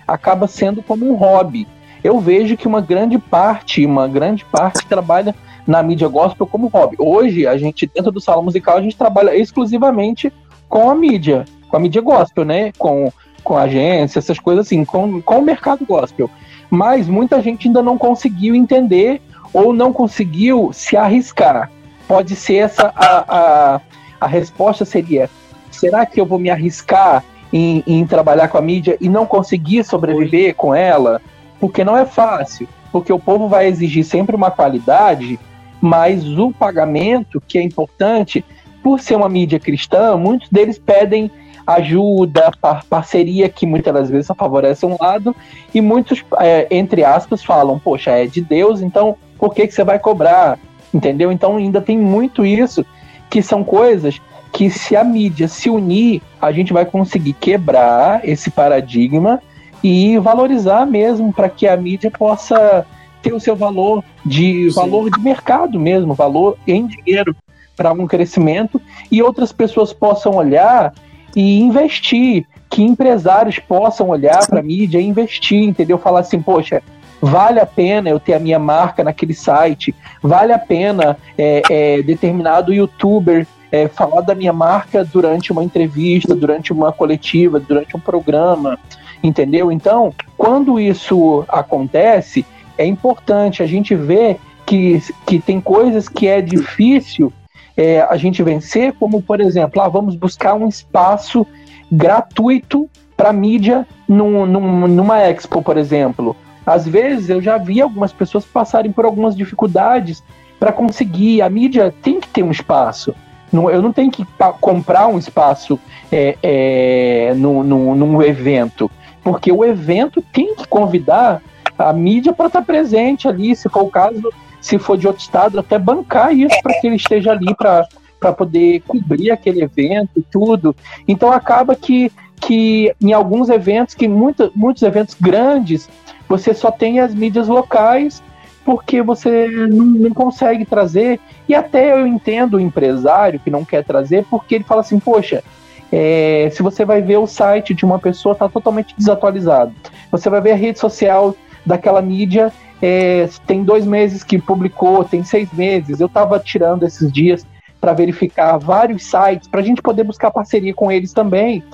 [0.07, 1.67] acaba sendo como um hobby
[2.03, 5.35] eu vejo que uma grande parte, uma grande parte trabalha
[5.67, 6.97] na mídia gospel como hobby.
[6.99, 10.33] Hoje, a gente, dentro do salão musical, a gente trabalha exclusivamente
[10.69, 12.73] com a mídia, com a mídia gospel, né?
[12.79, 13.13] Com,
[13.45, 16.31] com agência, essas coisas assim, com, com o mercado gospel.
[16.71, 19.21] Mas muita gente ainda não conseguiu entender
[19.53, 21.71] ou não conseguiu se arriscar.
[22.09, 23.81] Pode ser essa a, a,
[24.21, 25.31] a resposta seria:
[25.71, 29.85] será que eu vou me arriscar em, em trabalhar com a mídia e não conseguir
[29.85, 31.21] sobreviver com ela?
[31.61, 35.39] porque não é fácil, porque o povo vai exigir sempre uma qualidade,
[35.81, 38.45] mas o pagamento, que é importante,
[38.83, 41.31] por ser uma mídia cristã, muitos deles pedem
[41.67, 45.37] ajuda, par parceria, que muitas das vezes só favorece um lado,
[45.73, 49.85] e muitos, é, entre aspas, falam, poxa, é de Deus, então por que, que você
[49.85, 50.59] vai cobrar?
[50.93, 51.31] Entendeu?
[51.31, 52.85] Então ainda tem muito isso,
[53.31, 54.21] que são coisas
[54.53, 59.41] que se a mídia se unir, a gente vai conseguir quebrar esse paradigma
[59.83, 62.85] e valorizar mesmo para que a mídia possa
[63.23, 64.75] ter o seu valor de Sim.
[64.75, 67.35] valor de mercado mesmo, valor em dinheiro
[67.77, 70.93] para um crescimento e outras pessoas possam olhar
[71.35, 75.97] e investir, que empresários possam olhar para a mídia e investir, entendeu?
[75.97, 76.83] Falar assim, poxa,
[77.21, 82.03] vale a pena eu ter a minha marca naquele site, vale a pena é, é,
[82.03, 88.01] determinado youtuber é, falar da minha marca durante uma entrevista, durante uma coletiva, durante um
[88.01, 88.79] programa
[89.23, 89.71] entendeu?
[89.71, 92.45] Então, quando isso acontece,
[92.77, 97.33] é importante a gente ver que, que tem coisas que é difícil
[97.77, 101.47] é, a gente vencer, como por exemplo, ah, vamos buscar um espaço
[101.91, 106.37] gratuito para mídia num, num, numa expo, por exemplo.
[106.65, 110.23] Às vezes eu já vi algumas pessoas passarem por algumas dificuldades
[110.59, 111.43] para conseguir.
[111.43, 113.15] A mídia tem que ter um espaço.
[113.53, 114.27] eu não tenho que
[114.61, 115.79] comprar um espaço
[116.13, 118.91] é, é, num, num, num evento
[119.23, 121.43] porque o evento tem que convidar
[121.79, 125.23] a mídia para estar tá presente ali, se for o caso, se for de outro
[125.23, 130.23] estado, até bancar isso para que ele esteja ali para poder cobrir aquele evento e
[130.23, 130.75] tudo.
[131.09, 135.89] Então acaba que, que em alguns eventos, que muita, muitos eventos grandes,
[136.29, 138.23] você só tem as mídias locais
[138.65, 141.21] porque você não, não, consegue trazer.
[141.49, 145.43] E até eu entendo o empresário que não quer trazer, porque ele fala assim, poxa,
[145.91, 149.73] é, se você vai ver o site de uma pessoa, está totalmente desatualizado.
[150.11, 155.25] Você vai ver a rede social daquela mídia, é, tem dois meses que publicou, tem
[155.25, 156.01] seis meses.
[156.01, 157.45] Eu estava tirando esses dias
[157.81, 161.65] para verificar vários sites, para a gente poder buscar parceria com eles também.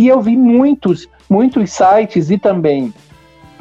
[0.00, 2.90] E eu vi muitos, muitos sites e também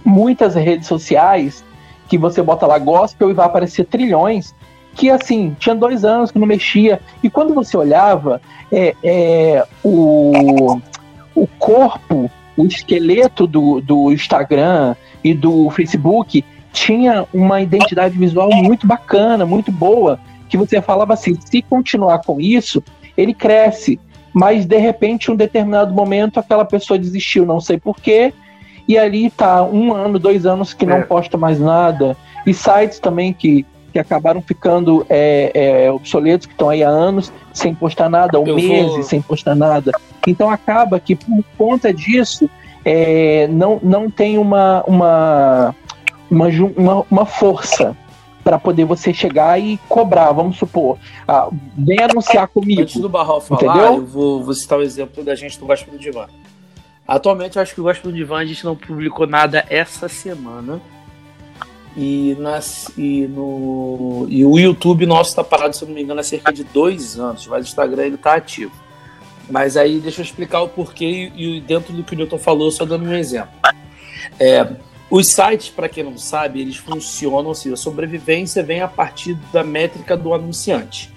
[0.06, 1.66] muitas redes sociais
[2.08, 4.56] que você bota lá gospel e vai aparecer trilhões
[4.96, 7.02] que assim, tinha dois anos que não mexia.
[7.22, 10.80] E quando você olhava, é, é, o,
[11.36, 18.88] o corpo, o esqueleto do, do Instagram e do Facebook tinha uma identidade visual muito
[18.88, 22.82] bacana, muito boa, que você falava assim, se continuar com isso,
[23.18, 24.00] ele cresce.
[24.40, 28.34] Mas de repente, em um determinado momento, aquela pessoa desistiu, não sei porquê,
[28.88, 31.02] e ali tá um ano, dois anos que não é.
[31.02, 32.16] posta mais nada.
[32.48, 37.34] E sites também que, que acabaram ficando é, é, obsoletos, que estão aí há anos
[37.52, 39.04] sem postar nada, ou Eu meses vou...
[39.04, 39.92] sem postar nada.
[40.26, 42.50] Então acaba que por conta disso
[42.86, 45.76] é, não, não tem uma, uma,
[46.32, 46.48] uma,
[46.78, 47.94] uma, uma força
[48.44, 50.98] para poder você chegar e cobrar, vamos supor,
[51.28, 52.82] ah, vem anunciar comigo.
[52.82, 53.96] Antes do Barral falar, entendeu?
[53.98, 56.28] eu vou, vou citar o exemplo da gente do Gospel do Divã.
[57.08, 60.80] Atualmente, eu acho que o Gospel do Divã a gente não publicou nada essa semana.
[61.98, 66.20] E, nas, e, no, e o YouTube nosso está parado, se eu não me engano,
[66.20, 68.72] há cerca de dois anos, mas o Instagram ele está ativo.
[69.50, 72.72] Mas aí deixa eu explicar o porquê e, e dentro do que o Newton falou,
[72.72, 73.50] só dando um exemplo.
[74.40, 74.76] É,
[75.10, 79.64] os sites, para quem não sabe, eles funcionam assim, a sobrevivência vem a partir da
[79.64, 81.12] métrica do anunciante.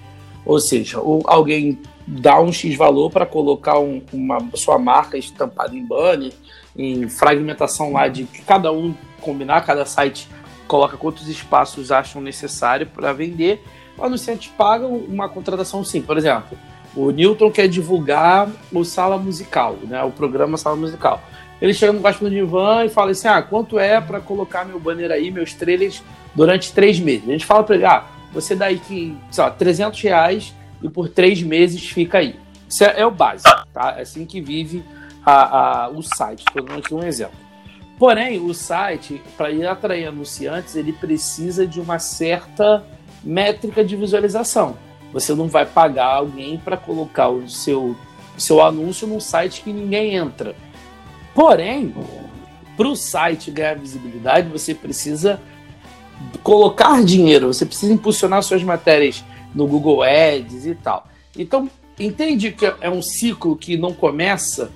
[0.45, 5.85] Ou seja, alguém dá um X valor para colocar um, uma sua marca estampada em
[5.85, 6.33] banner,
[6.75, 10.27] em fragmentação lá de cada um combinar, cada site
[10.67, 13.63] coloca quantos espaços acham necessário para vender.
[13.97, 16.01] O anunciante paga uma contratação sim.
[16.01, 16.57] Por exemplo,
[16.95, 21.21] o Newton quer divulgar o Sala Musical, né, o programa Sala Musical.
[21.63, 24.77] Ele chega no Gospel do Divan e fala assim: ah, quanto é para colocar meu
[24.77, 26.03] banner aí, meus trailers,
[26.35, 27.23] durante três meses?
[27.25, 30.89] A gente fala para ele: ah, você dá aí que, sei lá, 300 reais e
[30.89, 32.35] por três meses fica aí.
[32.67, 33.95] Isso é, é o básico, tá?
[33.97, 34.83] É assim que vive
[35.25, 36.43] a, a, o site.
[36.45, 37.37] Estou dando aqui um exemplo.
[37.97, 42.83] Porém, o site, para ir atrair anunciantes, ele precisa de uma certa
[43.23, 44.75] métrica de visualização.
[45.13, 47.95] Você não vai pagar alguém para colocar o seu,
[48.37, 50.53] seu anúncio num site que ninguém entra.
[51.33, 51.93] Porém,
[52.75, 55.39] para o site ganhar visibilidade, você precisa
[56.41, 61.07] colocar dinheiro, você precisa impulsionar suas matérias no Google Ads e tal.
[61.37, 61.69] Então,
[61.99, 64.71] entende que é um ciclo que não começa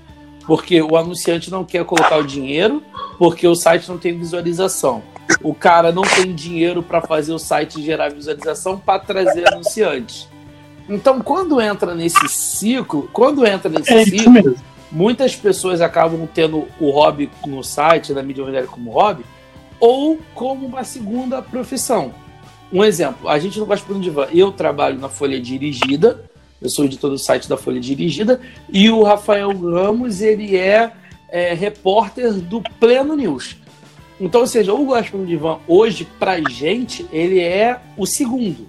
[0.48, 2.82] porque o anunciante não quer colocar o dinheiro,
[3.20, 5.04] porque o site não tem visualização.
[5.44, 10.30] O cara não tem dinheiro para fazer o site gerar visualização para trazer anunciantes.
[10.88, 14.56] Então, quando entra nesse ciclo, quando entra nesse é ciclo,
[14.92, 19.24] muitas pessoas acabam tendo o hobby no site, na mídia evangélica como hobby,
[19.80, 22.14] ou como uma segunda profissão.
[22.72, 24.28] Um exemplo, a gente não gosta de divã.
[24.34, 26.24] Eu trabalho na Folha Dirigida,
[26.62, 30.92] eu sou editor do site da Folha Dirigida, e o Rafael Ramos, ele é,
[31.30, 33.58] é repórter do Pleno News.
[34.20, 38.68] Então, ou seja, o Gospel Divã hoje, pra gente, ele é o segundo.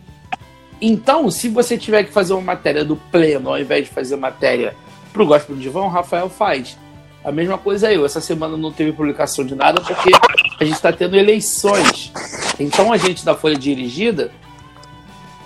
[0.81, 4.77] Então, se você tiver que fazer uma matéria do Pleno, ao invés de fazer matéria
[5.19, 6.79] Pro Gospel do Divã, o Rafael faz.
[7.25, 8.07] A mesma coisa eu.
[8.07, 10.13] Essa semana não teve publicação de nada porque
[10.61, 12.13] a gente está tendo eleições.
[12.61, 14.31] Então a gente da Folha Dirigida,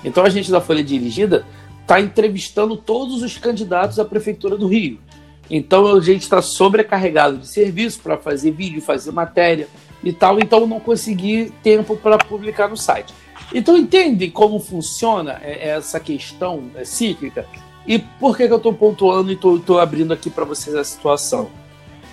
[0.05, 1.47] então a gente da Folha Dirigida
[1.81, 5.01] está entrevistando todos os candidatos à prefeitura do Rio.
[5.49, 9.69] Então a gente está sobrecarregado de serviço para fazer vídeo, fazer matéria
[10.05, 10.39] e tal.
[10.39, 13.15] Então não consegui tempo para publicar no site.
[13.55, 17.47] Então entende como funciona é, essa questão é, cíclica?
[17.87, 21.51] E por que, que eu estou pontuando e estou abrindo aqui para vocês a situação?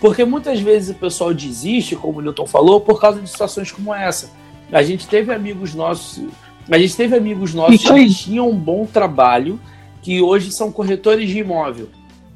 [0.01, 3.93] Porque muitas vezes o pessoal desiste, como o Newton falou, por causa de situações como
[3.93, 4.31] essa.
[4.71, 6.23] A gente teve amigos nossos,
[6.69, 9.59] a gente teve amigos nossos que tinham um bom trabalho,
[10.01, 11.89] que hoje são corretores de imóvel,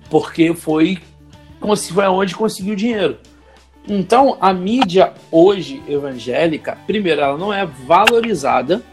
[0.10, 0.98] porque foi,
[1.92, 3.18] foi onde conseguiu dinheiro.
[3.88, 8.84] Então, a mídia hoje evangélica, primeiro, ela não é valorizada,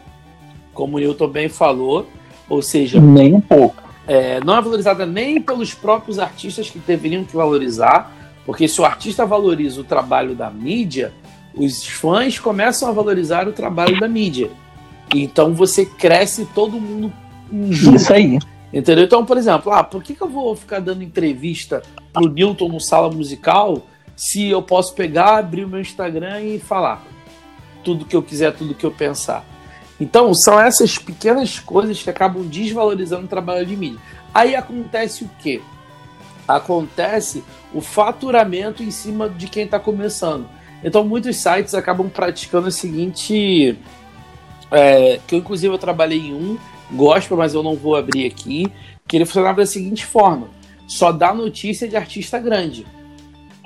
[0.73, 2.07] como o Newton bem falou,
[2.49, 7.23] ou seja, nem um pouco é, não é valorizada nem pelos próprios artistas que deveriam
[7.23, 8.11] que valorizar,
[8.45, 11.13] porque se o artista valoriza o trabalho da mídia,
[11.55, 14.51] os fãs começam a valorizar o trabalho da mídia.
[15.15, 17.13] Então você cresce todo mundo
[17.69, 17.95] junto.
[17.95, 18.37] Isso aí.
[18.73, 19.05] Entendeu?
[19.05, 22.81] Então, por exemplo, ah, por que, que eu vou ficar dando entrevista pro Newton no
[22.81, 27.01] sala musical se eu posso pegar, abrir o meu Instagram e falar
[27.81, 29.45] tudo que eu quiser, tudo que eu pensar?
[30.01, 33.99] Então, são essas pequenas coisas que acabam desvalorizando o trabalho de mídia.
[34.33, 35.61] Aí acontece o quê?
[36.47, 40.47] Acontece o faturamento em cima de quem está começando.
[40.83, 43.77] Então, muitos sites acabam praticando o seguinte.
[44.71, 46.57] É, que eu, inclusive, eu trabalhei em um,
[46.91, 48.73] gosto, mas eu não vou abrir aqui.
[49.07, 50.47] Que ele funcionava da seguinte forma:
[50.87, 52.87] só dá notícia de artista grande.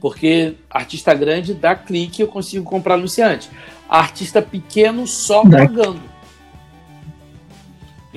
[0.02, 3.50] Porque artista grande dá clique eu consigo comprar anunciante.
[3.88, 6.14] Artista pequeno só pagando.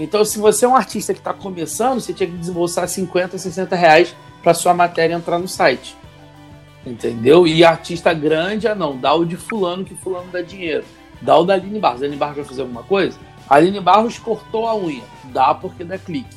[0.01, 3.75] Então, se você é um artista que está começando, você tinha que desembolsar 50, 60
[3.75, 5.97] reais para sua matéria entrar no site.
[6.87, 7.49] Entendeu?
[7.49, 10.85] E artista grande, ah não, dá o de fulano que fulano dá dinheiro.
[11.21, 12.01] Dá o da Aline Barros.
[12.01, 13.19] A Aline Barros vai fazer alguma coisa?
[13.51, 15.03] A Aline Barros cortou a unha.
[15.33, 16.37] Dá porque dá clique.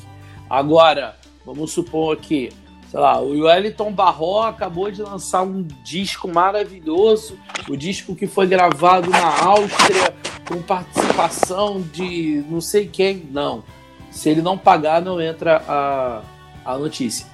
[0.50, 2.50] Agora, vamos supor que,
[2.92, 8.46] sei lá, o Wellington Barró acabou de lançar um disco maravilhoso, o disco que foi
[8.46, 10.14] gravado na Áustria,
[10.46, 13.26] com participação de não sei quem.
[13.30, 13.64] Não.
[14.10, 16.20] Se ele não pagar, não entra a,
[16.66, 17.26] a notícia.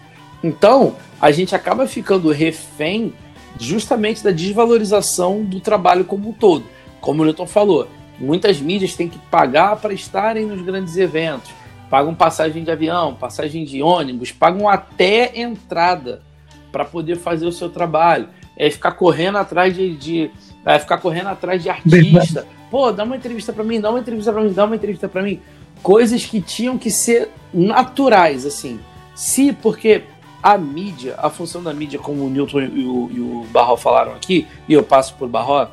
[0.44, 3.12] Então, a gente acaba ficando refém
[3.58, 6.66] justamente da desvalorização do trabalho como um todo.
[7.00, 11.50] Como o Newton falou, muitas mídias têm que pagar para estarem nos grandes eventos.
[11.90, 16.22] Pagam passagem de avião, passagem de ônibus, pagam até entrada
[16.70, 18.28] para poder fazer o seu trabalho.
[18.56, 20.30] É ficar correndo atrás de, de
[20.64, 22.46] é ficar correndo atrás de artista.
[22.70, 25.22] Pô, dá uma entrevista para mim, dá uma entrevista para mim, dá uma entrevista para
[25.22, 25.40] mim.
[25.82, 28.78] Coisas que tinham que ser naturais, assim.
[29.14, 30.02] Se, porque
[30.42, 34.12] a mídia, a função da mídia, como o Newton e o, e o Barro falaram
[34.12, 35.68] aqui, e eu passo por Barro,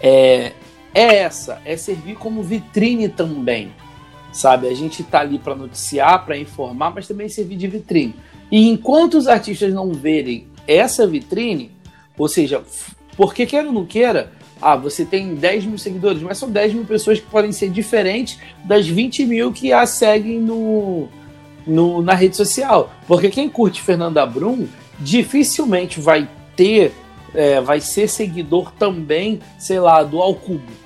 [0.00, 0.52] é,
[0.92, 3.72] é essa, é servir como vitrine também,
[4.34, 4.66] sabe?
[4.66, 8.14] A gente tá ali para noticiar, para informar, mas também servir de vitrine.
[8.50, 11.70] E enquanto os artistas não verem essa vitrine,
[12.18, 12.62] ou seja,
[13.16, 16.84] porque queira ou não queira, ah, você tem 10 mil seguidores, mas são 10 mil
[16.84, 21.08] pessoas que podem ser diferentes das 20 mil que a seguem no,
[21.66, 22.92] no, na rede social.
[23.06, 24.66] Porque quem curte Fernanda Brum
[24.98, 26.92] dificilmente vai ter,
[27.34, 30.83] é, vai ser seguidor também, sei lá, do Alcubo.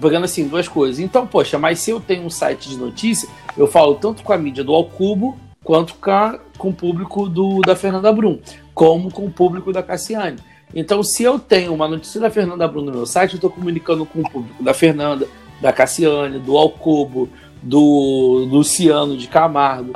[0.00, 0.98] Pegando assim, duas coisas.
[0.98, 4.38] Então, poxa, mas se eu tenho um site de notícia, eu falo tanto com a
[4.38, 8.38] mídia do Alcubo quanto com, a, com o público do, da Fernanda Brum,
[8.74, 10.38] como com o público da Cassiane.
[10.74, 14.06] Então, se eu tenho uma notícia da Fernanda Brum no meu site, eu estou comunicando
[14.06, 15.26] com o público da Fernanda,
[15.60, 17.28] da Cassiane, do Alcubo,
[17.62, 19.94] do Luciano de Camargo.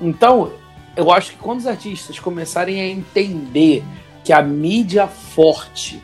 [0.00, 0.52] Então,
[0.96, 3.84] eu acho que quando os artistas começarem a entender
[4.24, 6.02] que a mídia forte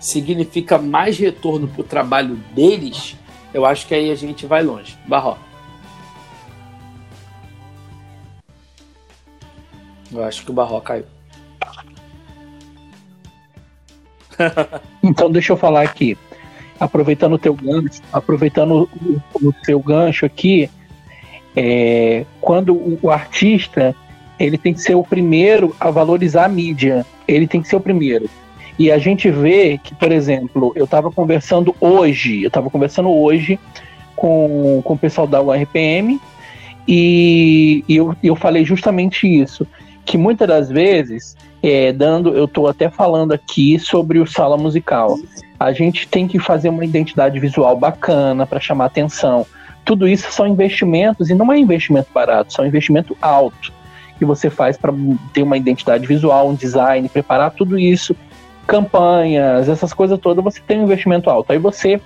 [0.00, 3.16] significa mais retorno para o trabalho deles,
[3.54, 4.96] eu acho que aí a gente vai longe.
[5.06, 5.38] Barro.
[10.10, 11.04] Eu acho que o Barro caiu.
[15.02, 16.16] então deixa eu falar aqui
[16.80, 20.70] aproveitando o teu gancho, aproveitando o, o teu gancho aqui,
[21.54, 23.94] é, quando o, o, artista
[24.38, 27.80] ele tem que ser o primeiro a valorizar a mídia, ele tem que ser o
[27.80, 28.30] primeiro.
[28.80, 33.60] E a gente vê que, por exemplo, eu estava conversando hoje, eu estava conversando hoje
[34.16, 36.18] com, com o pessoal da URPM
[36.88, 39.66] e, e eu, eu falei justamente isso,
[40.06, 45.18] que muitas das vezes, é, dando, eu estou até falando aqui sobre o sala musical
[45.60, 49.46] a gente tem que fazer uma identidade visual bacana para chamar atenção.
[49.84, 53.70] Tudo isso são investimentos e não é investimento barato, são investimento alto
[54.18, 54.90] que você faz para
[55.34, 58.16] ter uma identidade visual, um design, preparar tudo isso,
[58.70, 61.50] campanhas, essas coisas todas, você tem um investimento alto.
[61.50, 62.00] Aí você,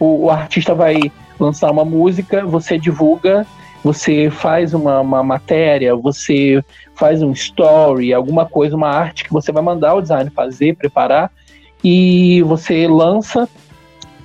[0.00, 3.46] o, o artista vai lançar uma música, você divulga,
[3.84, 9.52] você faz uma, uma matéria, você faz um story, alguma coisa, uma arte que você
[9.52, 11.30] vai mandar o design fazer, preparar,
[11.84, 13.46] e você lança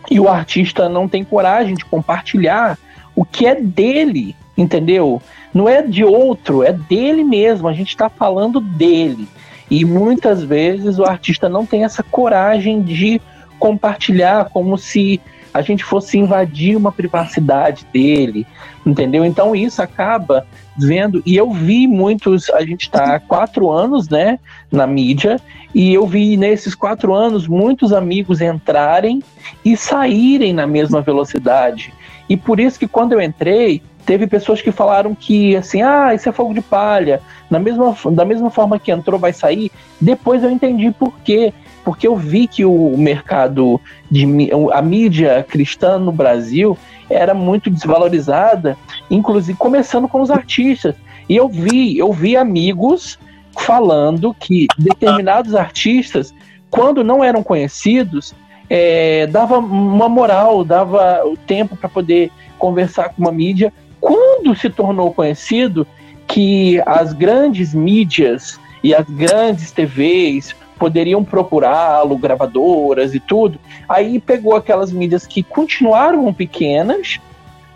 [0.10, 2.80] e o artista não tem coragem de compartilhar
[3.14, 5.22] o que é dele, entendeu?
[5.54, 7.68] Não é de outro, é dele mesmo.
[7.68, 9.28] A gente está falando dele.
[9.72, 13.22] E muitas vezes o artista não tem essa coragem de
[13.58, 15.22] compartilhar como se
[15.54, 18.46] a gente fosse invadir uma privacidade dele,
[18.86, 19.24] entendeu?
[19.24, 20.46] Então isso acaba
[20.78, 25.40] vendo, e eu vi muitos, a gente está há quatro anos, né, na mídia,
[25.74, 29.22] e eu vi nesses quatro anos muitos amigos entrarem
[29.64, 31.94] e saírem na mesma velocidade.
[32.28, 36.28] E por isso que quando eu entrei, teve pessoas que falaram que assim, ah, isso
[36.28, 37.22] é fogo de palha.
[37.50, 39.72] Na mesma, da mesma forma que entrou, vai sair.
[40.00, 41.54] Depois eu entendi por quê.
[41.84, 44.26] Porque eu vi que o mercado de
[44.72, 46.78] a mídia cristã no Brasil
[47.10, 48.78] era muito desvalorizada,
[49.10, 50.96] inclusive começando com os artistas.
[51.28, 53.18] E eu vi, eu vi amigos
[53.58, 56.34] falando que determinados artistas,
[56.70, 58.34] quando não eram conhecidos,
[58.70, 63.74] é, dava uma moral, dava o tempo para poder conversar com uma mídia.
[64.02, 65.86] Quando se tornou conhecido,
[66.28, 74.56] que as grandes mídias e as grandes TVs poderiam procurá-lo, gravadoras e tudo, aí pegou
[74.56, 77.20] aquelas mídias que continuaram pequenas,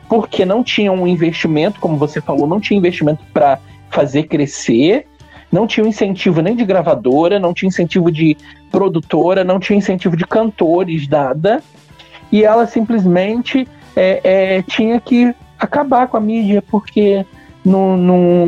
[0.10, 3.60] porque não tinham um investimento, como você falou, não tinha investimento para
[3.92, 5.06] fazer crescer,
[5.52, 8.36] não tinha incentivo nem de gravadora, não tinha incentivo de
[8.72, 11.62] produtora, não tinha incentivo de cantores, nada.
[12.32, 17.26] E ela simplesmente é, é, tinha que acabar com a mídia, porque
[17.64, 18.46] não, não,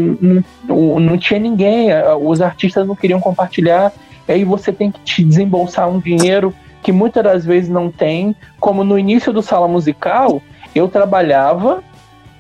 [0.63, 1.89] não, não tinha ninguém,
[2.21, 3.91] os artistas não queriam compartilhar,
[4.27, 6.53] aí você tem que te desembolsar um dinheiro
[6.83, 10.41] que muitas das vezes não tem, como no início do sala musical,
[10.75, 11.83] eu trabalhava,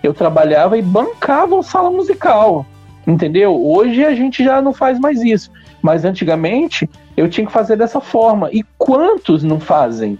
[0.03, 2.65] eu trabalhava e bancava o sala musical,
[3.05, 3.59] entendeu?
[3.65, 5.51] Hoje a gente já não faz mais isso,
[5.81, 8.49] mas antigamente eu tinha que fazer dessa forma.
[8.53, 10.17] E quantos não fazem?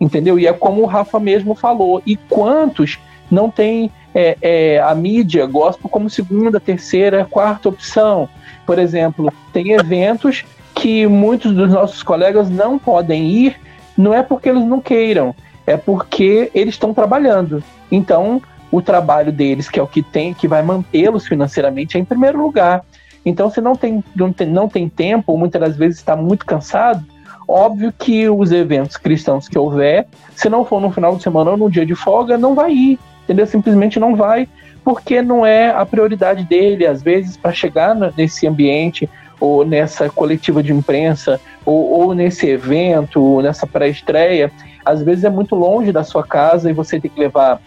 [0.00, 0.38] Entendeu?
[0.38, 2.02] E é como o Rafa mesmo falou.
[2.06, 2.98] E quantos
[3.30, 8.28] não tem é, é, a mídia gospel como segunda, terceira, quarta opção?
[8.64, 13.56] Por exemplo, tem eventos que muitos dos nossos colegas não podem ir,
[13.96, 15.34] não é porque eles não queiram,
[15.66, 17.62] é porque eles estão trabalhando.
[17.90, 22.04] Então, o trabalho deles, que é o que tem, que vai mantê-los financeiramente, é em
[22.04, 22.84] primeiro lugar.
[23.24, 26.44] Então, se não tem, não tem, não tem tempo, ou muitas das vezes está muito
[26.44, 27.04] cansado,
[27.48, 31.56] óbvio que os eventos cristãos que houver, se não for no final de semana ou
[31.56, 33.46] no dia de folga, não vai ir, entendeu?
[33.46, 34.48] Simplesmente não vai,
[34.84, 39.10] porque não é a prioridade dele, às vezes, para chegar nesse ambiente,
[39.40, 44.50] ou nessa coletiva de imprensa, ou, ou nesse evento, ou nessa pré-estreia,
[44.84, 47.60] às vezes é muito longe da sua casa e você tem que levar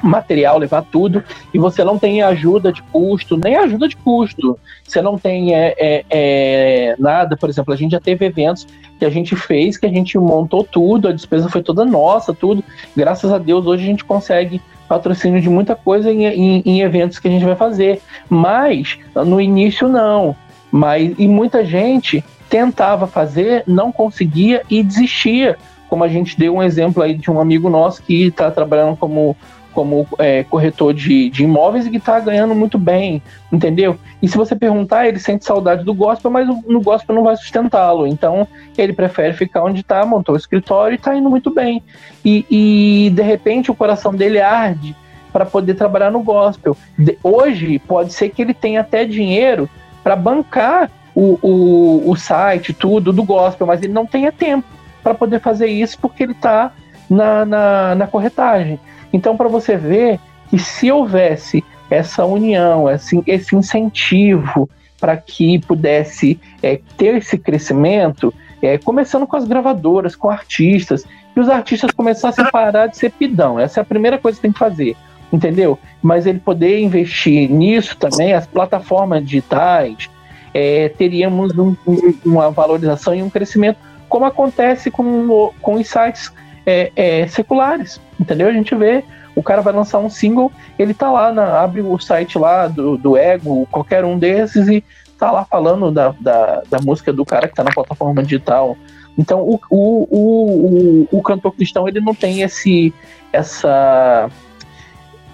[0.00, 4.58] material, levar tudo, e você não tem ajuda de custo, nem ajuda de custo.
[4.86, 8.66] Você não tem é, é, é, nada, por exemplo, a gente já teve eventos
[8.98, 12.62] que a gente fez, que a gente montou tudo, a despesa foi toda nossa, tudo.
[12.94, 17.18] Graças a Deus, hoje a gente consegue patrocínio de muita coisa em, em, em eventos
[17.18, 18.00] que a gente vai fazer.
[18.28, 20.36] Mas no início não.
[20.70, 25.56] Mas e muita gente tentava fazer, não conseguia e desistia.
[25.88, 29.36] Como a gente deu um exemplo aí de um amigo nosso que está trabalhando como
[29.74, 33.20] como é, corretor de, de imóveis e que está ganhando muito bem,
[33.52, 33.98] entendeu?
[34.22, 38.06] E se você perguntar, ele sente saudade do gospel, mas no gospel não vai sustentá-lo.
[38.06, 38.46] Então,
[38.78, 41.82] ele prefere ficar onde está, montou o escritório e está indo muito bem.
[42.24, 44.96] E, e, de repente, o coração dele arde
[45.32, 46.76] para poder trabalhar no gospel.
[46.96, 49.68] De, hoje, pode ser que ele tenha até dinheiro
[50.02, 54.66] para bancar o, o, o site, tudo do gospel, mas ele não tenha tempo
[55.02, 56.72] para poder fazer isso porque ele está
[57.10, 58.78] na, na, na corretagem.
[59.14, 60.18] Então, para você ver
[60.50, 64.68] que se houvesse essa união, esse, esse incentivo
[65.00, 71.04] para que pudesse é, ter esse crescimento, é, começando com as gravadoras, com artistas,
[71.36, 73.58] e os artistas começassem a parar de ser pidão.
[73.58, 74.96] Essa é a primeira coisa que tem que fazer,
[75.32, 75.78] entendeu?
[76.02, 80.10] Mas ele poder investir nisso também, as plataformas digitais,
[80.52, 86.32] é, teríamos um, um, uma valorização e um crescimento, como acontece com, com os sites
[86.66, 88.48] é, é, seculares, entendeu?
[88.48, 89.04] A gente vê,
[89.34, 92.96] o cara vai lançar um single, ele tá lá, na, abre o site lá do,
[92.96, 94.82] do Ego, qualquer um desses, e
[95.18, 98.76] tá lá falando da, da, da música do cara que tá na plataforma digital.
[99.16, 102.92] Então, o, o, o, o, cantor cristão, ele não tem esse,
[103.32, 104.28] essa,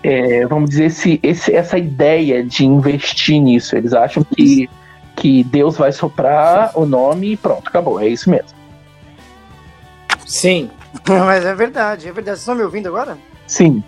[0.03, 3.75] é, vamos dizer, esse, esse, essa ideia de investir nisso.
[3.75, 4.69] Eles acham que,
[5.17, 7.99] que Deus vai soprar o nome e pronto, acabou.
[7.99, 8.51] É isso mesmo.
[10.27, 10.71] Sim,
[11.09, 12.37] Mas é verdade, é verdade.
[12.37, 13.19] Vocês estão me ouvindo agora?
[13.47, 13.83] Sim.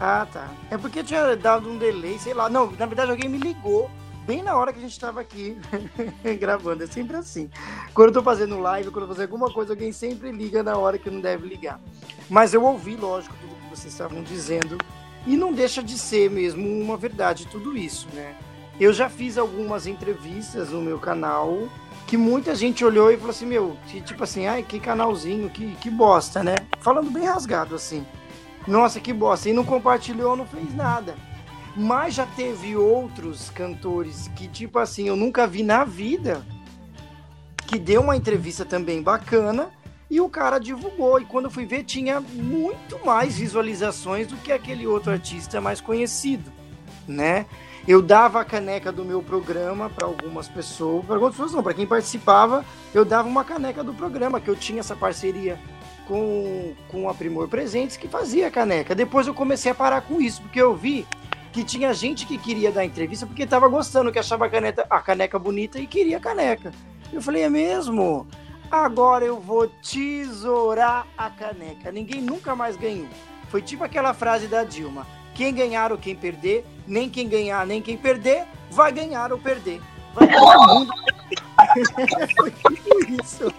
[0.00, 0.48] Ah, tá.
[0.70, 2.48] É porque tinha dado um delay, sei lá.
[2.48, 3.90] Não, na verdade alguém me ligou
[4.26, 5.56] bem na hora que a gente estava aqui
[6.40, 6.84] gravando.
[6.84, 7.50] É sempre assim.
[7.94, 10.98] Quando eu tô fazendo live, quando eu fazer alguma coisa, alguém sempre liga na hora
[10.98, 11.80] que não deve ligar.
[12.28, 14.78] Mas eu ouvi, lógico, tudo que vocês estavam dizendo.
[15.26, 18.34] E não deixa de ser mesmo uma verdade tudo isso, né?
[18.80, 21.68] Eu já fiz algumas entrevistas no meu canal
[22.06, 25.90] que muita gente olhou e falou assim, meu, tipo assim, ai, que canalzinho, que, que
[25.90, 26.56] bosta, né?
[26.80, 28.06] Falando bem rasgado assim.
[28.66, 29.48] Nossa, que bosta.
[29.48, 31.14] E não compartilhou, não fez nada.
[31.74, 36.44] Mas já teve outros cantores que, tipo assim, eu nunca vi na vida,
[37.66, 39.70] que deu uma entrevista também bacana
[40.10, 41.18] e o cara divulgou.
[41.18, 45.80] E quando eu fui ver, tinha muito mais visualizações do que aquele outro artista mais
[45.80, 46.52] conhecido,
[47.08, 47.46] né?
[47.86, 51.74] Eu dava a caneca do meu programa para algumas pessoas, para algumas pessoas não, para
[51.74, 52.64] quem participava,
[52.94, 55.58] eu dava uma caneca do programa, que eu tinha essa parceria
[56.06, 58.94] com, com a Primor Presentes que fazia caneca.
[58.94, 61.04] Depois eu comecei a parar com isso, porque eu vi
[61.52, 65.00] que tinha gente que queria dar entrevista porque estava gostando, que achava a, caneta, a
[65.00, 66.72] caneca bonita e queria a caneca.
[67.12, 68.28] Eu falei, é mesmo?
[68.70, 71.90] Agora eu vou tesourar a caneca.
[71.90, 73.08] Ninguém nunca mais ganhou.
[73.48, 75.04] Foi tipo aquela frase da Dilma
[75.34, 79.80] quem ganhar ou quem perder, nem quem ganhar nem quem perder, vai ganhar ou perder.
[80.14, 80.92] Vai todo mundo
[83.22, 83.52] isso.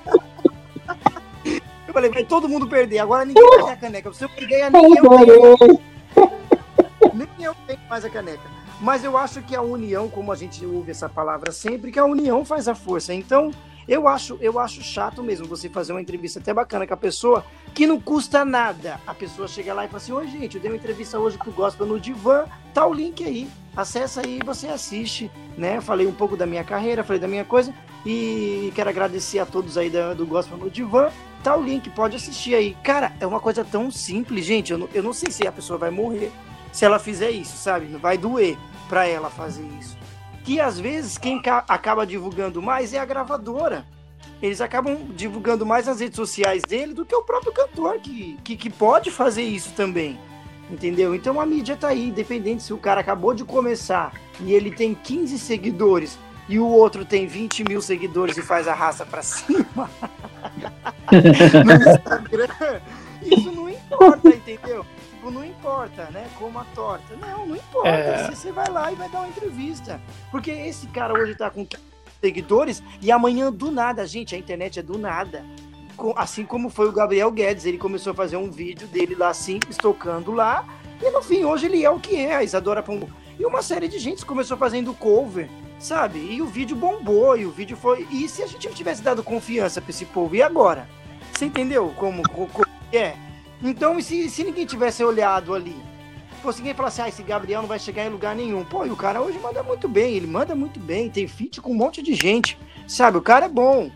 [1.87, 2.99] Eu falei, vai todo mundo perder.
[2.99, 4.13] Agora ninguém vai ter a caneca.
[4.13, 5.81] Se eu ganhar, nem eu tenho.
[7.13, 8.43] Nem eu tenho mais a caneca.
[8.81, 12.05] Mas eu acho que a união, como a gente ouve essa palavra sempre, que a
[12.05, 13.13] união faz a força.
[13.13, 13.51] Então,
[13.87, 17.45] eu acho, eu acho chato mesmo você fazer uma entrevista até bacana com a pessoa
[17.73, 18.99] que não custa nada.
[19.05, 21.51] A pessoa chega lá e fala assim: Oi, gente, eu dei uma entrevista hoje pro
[21.51, 23.47] Gospel no Divã, tá o link aí.
[23.75, 25.81] Acessa aí e você assiste, né?
[25.81, 27.73] Falei um pouco da minha carreira, falei da minha coisa
[28.05, 31.09] e quero agradecer a todos aí do Gospel no Divã.
[31.43, 32.77] Tá o link, pode assistir aí.
[32.83, 34.71] Cara, é uma coisa tão simples, gente.
[34.71, 36.31] Eu não, eu não sei se a pessoa vai morrer
[36.71, 37.85] se ela fizer isso, sabe?
[37.97, 38.57] Vai doer
[38.87, 39.97] pra ela fazer isso.
[40.43, 43.85] Que às vezes quem acaba divulgando mais é a gravadora.
[44.41, 48.57] Eles acabam divulgando mais nas redes sociais dele do que o próprio cantor, que, que,
[48.57, 50.19] que pode fazer isso também.
[50.69, 51.15] Entendeu?
[51.15, 54.93] Então a mídia tá aí, independente se o cara acabou de começar e ele tem
[54.93, 56.17] 15 seguidores
[56.47, 59.65] e o outro tem 20 mil seguidores e faz a raça para cima
[61.11, 62.81] no Instagram,
[63.21, 64.85] isso não importa, entendeu?
[65.63, 66.29] Não importa, né?
[66.37, 67.15] Como a torta.
[67.15, 67.87] Não, não importa.
[67.87, 68.29] É...
[68.29, 69.99] Você, vai lá e vai dar uma entrevista.
[70.29, 71.65] Porque esse cara hoje tá com
[72.21, 75.45] seguidores e amanhã do nada, gente, a internet é do nada.
[76.15, 79.77] Assim como foi o Gabriel Guedes, ele começou a fazer um vídeo dele lá simples,
[79.77, 80.65] tocando lá,
[81.01, 83.09] e no fim, hoje ele é o que é, a Isadora Pombo.
[83.39, 85.49] E uma série de gente começou fazendo cover
[85.83, 86.19] sabe?
[86.19, 88.07] E o vídeo bombou, e o vídeo foi.
[88.09, 90.87] E se a gente tivesse dado confiança pra esse povo, e agora?
[91.31, 93.15] Você entendeu como, como, como é?
[93.63, 95.75] Então, se, se ninguém tivesse olhado ali?
[96.41, 98.65] Fosse ninguém falasse, ah, esse Gabriel não vai chegar em lugar nenhum.
[98.65, 101.71] Pô, e o cara hoje manda muito bem, ele manda muito bem, tem feat com
[101.71, 103.17] um monte de gente, sabe?
[103.17, 103.89] O cara é bom,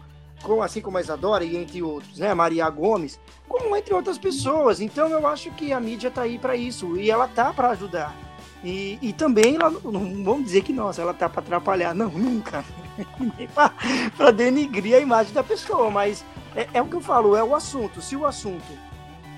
[0.64, 2.34] assim como a Isadora e entre outros, né?
[2.34, 4.80] Maria Gomes, como entre outras pessoas.
[4.80, 8.16] Então, eu acho que a mídia tá aí para isso, e ela tá para ajudar.
[8.64, 12.64] E, e também, ela, não vamos dizer que, nossa, ela tá para atrapalhar, não, nunca.
[14.16, 16.24] Para denigrir a imagem da pessoa, mas
[16.56, 18.02] é, é, o que eu falo, é o assunto.
[18.02, 18.87] Se o assunto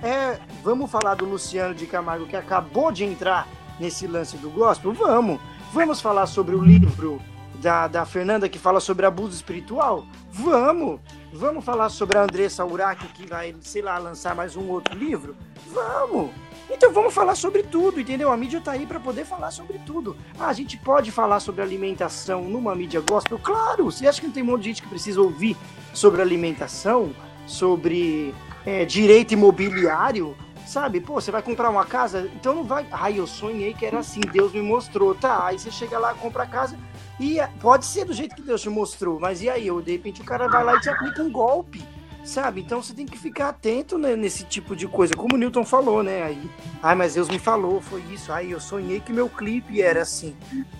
[0.03, 3.47] é, vamos falar do Luciano de Camargo, que acabou de entrar
[3.79, 5.39] nesse lance do gospel, vamos.
[5.71, 7.21] Vamos falar sobre o livro
[7.55, 10.05] da, da Fernanda que fala sobre abuso espiritual?
[10.31, 10.99] Vamos.
[11.31, 15.35] Vamos falar sobre a Andressa Urach, que vai, sei lá, lançar mais um outro livro?
[15.67, 16.31] Vamos.
[16.69, 18.31] Então vamos falar sobre tudo, entendeu?
[18.31, 20.15] A mídia tá aí para poder falar sobre tudo.
[20.39, 23.39] Ah, a gente pode falar sobre alimentação numa mídia gospel?
[23.39, 23.85] Claro!
[23.85, 25.57] Você acha que não tem um monte de gente que precisa ouvir
[25.93, 27.11] sobre alimentação,
[27.47, 28.33] sobre
[28.69, 30.37] é, direito imobiliário?
[30.67, 31.01] Sabe?
[31.01, 32.85] Pô, você vai comprar uma casa, então não vai.
[32.91, 35.15] Ai, eu sonhei que era assim, Deus me mostrou.
[35.15, 36.77] Tá, aí você chega lá, compra a casa
[37.19, 39.67] e é, pode ser do jeito que Deus te mostrou, mas e aí?
[39.81, 41.83] De repente o cara vai lá e te aplica um golpe
[42.23, 42.61] sabe?
[42.61, 46.03] Então você tem que ficar atento né, nesse tipo de coisa, como o Newton falou,
[46.03, 46.23] né?
[46.23, 46.49] Aí,
[46.81, 48.31] ai, mas Deus me falou, foi isso.
[48.31, 50.35] Ai, eu sonhei que meu clipe era assim.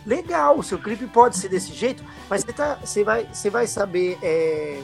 [0.06, 4.82] Legal, seu clipe pode ser desse jeito, mas você, tá, vai, vai saber é,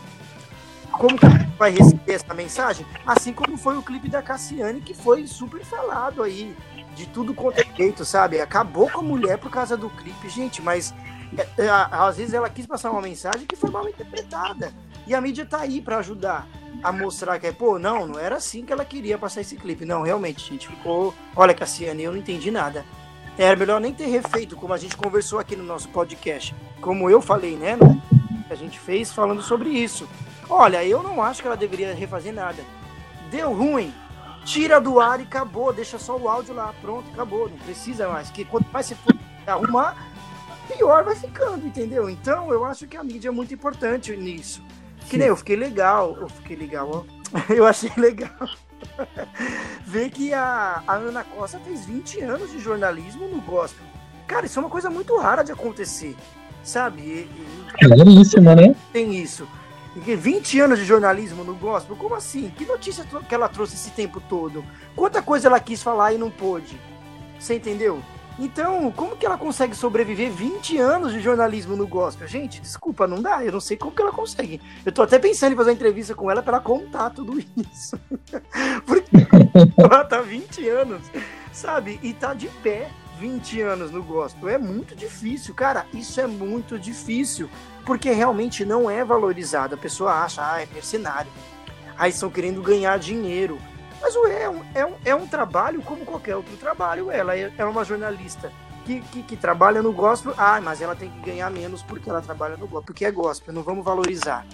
[0.98, 1.26] como que
[1.58, 6.24] vai receber essa mensagem, assim como foi o clipe da Cassiane, que foi super falado
[6.24, 6.56] aí,
[6.96, 8.40] de tudo quanto é jeito, sabe?
[8.40, 10.94] Acabou com a mulher por causa do clipe, gente, mas
[11.38, 14.74] é, é, às vezes ela quis passar uma mensagem que foi mal interpretada.
[15.06, 16.48] E a mídia tá aí para ajudar
[16.82, 19.86] a mostrar que é, pô, não, não era assim que ela queria passar esse clipe.
[19.86, 21.14] Não, realmente, gente, ficou.
[21.36, 22.86] Olha, Cassiane, eu não entendi nada.
[23.38, 26.56] Era melhor nem ter refeito, como a gente conversou aqui no nosso podcast.
[26.80, 27.78] Como eu falei, né?
[28.50, 30.08] A gente fez falando sobre isso.
[30.50, 32.64] Olha, eu não acho que ela deveria refazer nada.
[33.32, 33.94] Deu ruim,
[34.44, 35.74] tira do ar e acabou.
[35.74, 37.50] Deixa só o áudio lá, pronto, acabou.
[37.50, 38.30] Não precisa mais.
[38.30, 39.16] Que quanto mais você for
[39.48, 39.96] arrumar,
[40.68, 42.10] pior vai ficando, entendeu?
[42.10, 44.62] Então eu acho que a mídia é muito importante nisso.
[45.10, 47.16] Que nem eu fiquei legal, eu fiquei legal, ó.
[47.50, 48.50] Eu achei legal
[49.86, 53.84] ver que a, a Ana Costa fez 20 anos de jornalismo no gospel.
[54.28, 56.16] Cara, isso é uma coisa muito rara de acontecer,
[56.64, 57.30] sabe?
[57.80, 58.76] Claríssima, né?
[58.94, 59.48] Tem isso.
[60.00, 61.96] 20 anos de jornalismo no gospel?
[61.96, 62.50] Como assim?
[62.50, 64.64] Que notícia que ela trouxe esse tempo todo?
[64.96, 66.80] Quanta coisa ela quis falar e não pôde?
[67.40, 68.02] Você entendeu?
[68.38, 72.28] Então, como que ela consegue sobreviver 20 anos de jornalismo no gospel?
[72.28, 73.46] Gente, desculpa, não dá.
[73.46, 74.62] Eu não sei como que ela consegue.
[74.86, 77.98] Eu tô até pensando em fazer uma entrevista com ela para contar tudo isso.
[78.86, 79.28] Porque
[79.78, 81.02] ela tá 20 anos,
[81.54, 81.98] sabe?
[82.04, 82.90] E tá de pé
[83.20, 84.50] 20 anos no gospel.
[84.50, 85.86] É muito difícil, cara.
[85.94, 87.50] Isso é muito difícil.
[87.86, 89.76] Porque realmente não é valorizado.
[89.76, 91.32] A pessoa acha, ah, é mercenário.
[91.98, 93.60] Aí estão querendo ganhar dinheiro.
[94.02, 97.10] Mas é um, é, um, é um trabalho como qualquer outro trabalho.
[97.10, 98.52] Ela é, é uma jornalista
[98.86, 100.34] que, que, que, trabalha no gospel.
[100.38, 103.54] Ah, mas ela tem que ganhar menos porque ela trabalha no gospel, porque é gospel,
[103.54, 104.46] não vamos valorizar.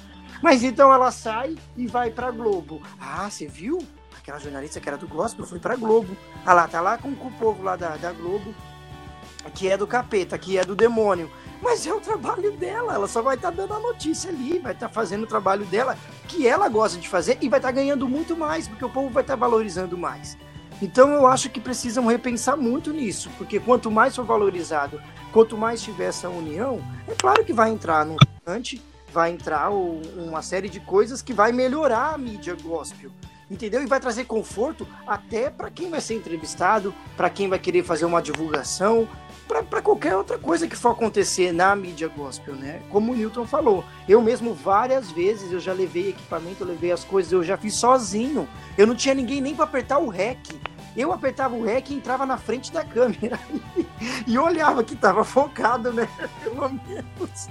[0.41, 2.81] Mas então ela sai e vai pra Globo.
[2.99, 3.79] Ah, você viu?
[4.21, 6.15] Aquela jornalista que era do gospel foi pra Globo.
[6.45, 8.53] Ah lá, tá lá com, o povo lá da, da Globo,
[9.55, 11.29] que é do capeta, que é do demônio.
[11.59, 14.73] Mas é o trabalho dela, ela só vai estar tá dando a notícia ali, vai
[14.73, 15.97] estar tá fazendo o trabalho dela,
[16.27, 19.09] que ela gosta de fazer, e vai estar tá ganhando muito mais, porque o povo
[19.09, 20.37] vai estar tá valorizando mais.
[20.79, 25.01] Então eu acho que precisam repensar muito nisso, porque quanto mais for valorizado,
[25.31, 30.41] quanto mais tiver essa união, é claro que vai entrar no restaurante, vai entrar uma
[30.41, 33.11] série de coisas que vai melhorar a mídia gospel
[33.51, 33.83] entendeu?
[33.83, 38.05] E vai trazer conforto até para quem vai ser entrevistado, para quem vai querer fazer
[38.05, 39.07] uma divulgação,
[39.69, 42.81] para qualquer outra coisa que for acontecer na mídia gospel, né?
[42.89, 47.03] Como o Newton falou, eu mesmo várias vezes eu já levei equipamento, eu levei as
[47.03, 48.47] coisas, eu já fiz sozinho.
[48.77, 50.39] Eu não tinha ninguém nem para apertar o REC.
[50.95, 53.39] Eu apertava o REC e entrava na frente da câmera
[54.27, 56.07] e olhava que estava focado, né?
[56.43, 57.49] Pelo menos.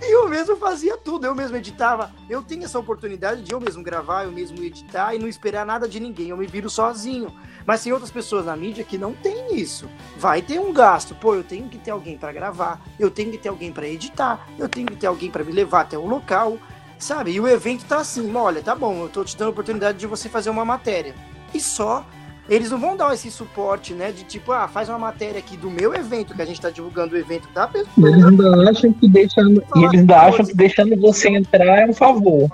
[0.00, 2.12] E eu mesmo fazia tudo, eu mesmo editava.
[2.28, 5.88] Eu tenho essa oportunidade de eu mesmo gravar, eu mesmo editar e não esperar nada
[5.88, 6.30] de ninguém.
[6.30, 7.32] Eu me viro sozinho.
[7.64, 9.88] Mas tem outras pessoas na mídia que não tem isso.
[10.16, 11.14] Vai ter um gasto.
[11.14, 14.46] Pô, eu tenho que ter alguém para gravar, eu tenho que ter alguém para editar,
[14.58, 16.58] eu tenho que ter alguém para me levar até o local,
[16.98, 17.30] sabe?
[17.30, 20.06] E o evento tá assim: olha, tá bom, eu tô te dando a oportunidade de
[20.06, 21.14] você fazer uma matéria.
[21.54, 22.04] E só
[22.48, 24.10] eles não vão dar esse suporte, né?
[24.10, 27.14] De tipo, ah, faz uma matéria aqui do meu evento, que a gente tá divulgando
[27.14, 28.08] o evento da pessoa.
[28.08, 31.94] Eles ainda acham que deixando, e eles ainda acham que deixando você entrar é um
[31.94, 32.50] favor.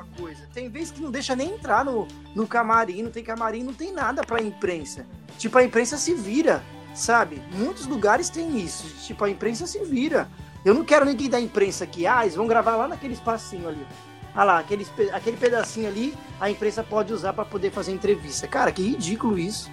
[0.52, 3.92] Tem vezes que não deixa nem entrar no, no camarim, não tem camarim, não tem
[3.92, 5.06] nada pra imprensa.
[5.38, 6.64] Tipo, a imprensa se vira,
[6.94, 7.40] sabe?
[7.56, 8.84] Muitos lugares tem isso.
[9.06, 10.28] Tipo, a imprensa se vira.
[10.64, 12.08] Eu não quero ninguém da imprensa aqui.
[12.08, 13.86] Ah, eles vão gravar lá naquele espacinho ali.
[14.34, 18.46] Ah lá, aquele, aquele pedacinho ali, a imprensa pode usar para poder fazer entrevista.
[18.48, 19.70] Cara, que ridículo isso.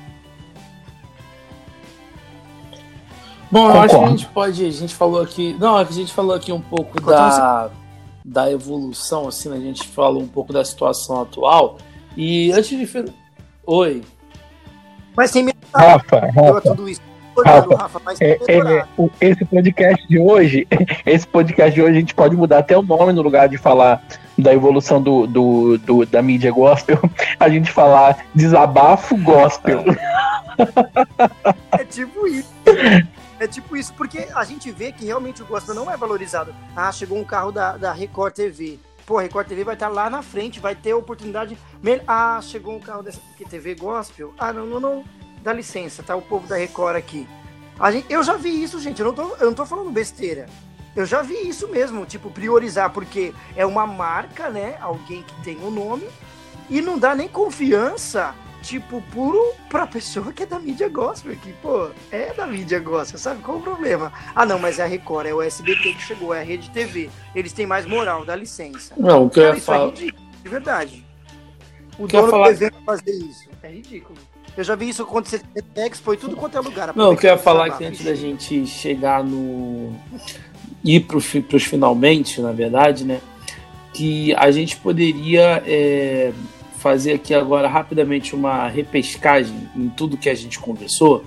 [3.51, 4.65] Bom, eu acho que a gente pode.
[4.65, 5.55] A gente falou aqui.
[5.59, 7.69] Não, a gente falou aqui um pouco da,
[8.23, 9.57] da evolução, assim, né?
[9.57, 11.77] a gente falou um pouco da situação atual.
[12.17, 13.13] E antes de.
[13.65, 14.03] Oi.
[15.15, 16.61] Mas tem Rafa, Rafa.
[16.61, 17.01] Tudo isso.
[17.43, 18.85] Rafa, Rafa é, é,
[19.19, 20.65] esse podcast de hoje,
[21.05, 24.01] esse podcast de hoje a gente pode mudar até o nome no lugar de falar
[24.37, 26.97] da evolução do, do, do da mídia gospel,
[27.37, 29.83] a gente falar desabafo gospel.
[31.73, 32.53] É tipo isso.
[33.45, 36.51] É tipo isso, porque a gente vê que realmente o gospel não é valorizado.
[36.75, 38.79] Ah, chegou um carro da, da Record TV.
[39.05, 41.55] Pô, a Record TV vai estar lá na frente, vai ter oportunidade.
[42.07, 44.33] Ah, chegou um carro dessa que TV gospel.
[44.35, 45.05] Ah, não, não, não.
[45.43, 47.29] Dá licença, tá o povo da Record aqui.
[47.79, 48.99] A gente, eu já vi isso, gente.
[48.99, 50.47] Eu não, tô, eu não tô falando besteira.
[50.95, 54.75] Eu já vi isso mesmo, tipo, priorizar, porque é uma marca, né?
[54.81, 56.09] Alguém que tem o um nome,
[56.67, 58.33] e não dá nem confiança
[58.65, 63.19] tipo, puro pra pessoa que é da mídia gospel, que, pô, é da mídia gospel,
[63.19, 63.43] sabe?
[63.43, 64.11] Qual o problema?
[64.35, 67.09] Ah, não, mas é a Record, é o SBT que chegou, é a Rede TV.
[67.35, 68.95] Eles têm mais moral, dá licença.
[68.97, 69.85] Não, o que eu ia falar...
[69.85, 71.05] É ridículo, de verdade.
[71.99, 72.47] O dono falar...
[72.47, 74.17] do evento fazer isso, é ridículo.
[74.57, 76.95] Eu já vi isso acontecer no Expo e tudo quanto é lugar.
[76.95, 79.93] Não, o que eu ia falar é que antes da gente chegar no...
[80.83, 83.21] ir pro, pros finalmente, na verdade, né?
[83.93, 85.61] Que a gente poderia...
[85.67, 86.33] É
[86.85, 91.25] fazer aqui agora rapidamente uma repescagem em tudo que a gente conversou,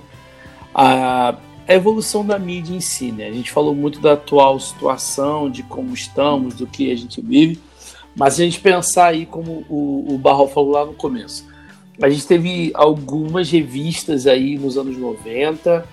[0.73, 1.35] a,
[1.67, 3.27] a evolução da mídia em si, né?
[3.27, 7.59] A gente falou muito da atual situação, de como estamos, do que a gente vive,
[8.15, 11.45] mas se a gente pensar aí como o, o Barral falou lá no começo,
[12.01, 15.85] a gente teve algumas revistas aí nos anos 90,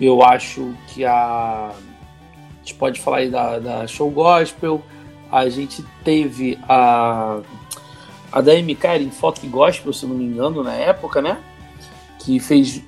[0.00, 4.82] eu acho que a, a gente pode falar aí da, da Show Gospel,
[5.30, 7.40] a gente teve a
[8.32, 11.38] a da MK era em Folk Gospel, se não me engano, na época, né?
[12.18, 12.82] Que fez,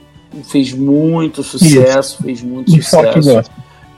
[0.44, 2.22] fez muito sucesso, Isso.
[2.22, 3.50] fez muito sucesso.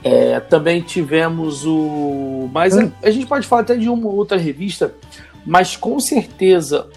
[0.03, 2.49] É, também tivemos o.
[2.53, 2.91] Mas hum.
[3.01, 4.93] a, a, gente pode falar até de uma outra revista,
[5.45, 6.87] mas com certeza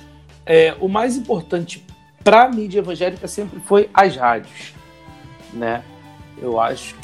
[0.44, 1.84] é, o mais importante
[2.22, 4.74] para a mídia evangélica sempre foi as rádios,
[5.53, 5.82] né?
[6.40, 6.96] Eu acho.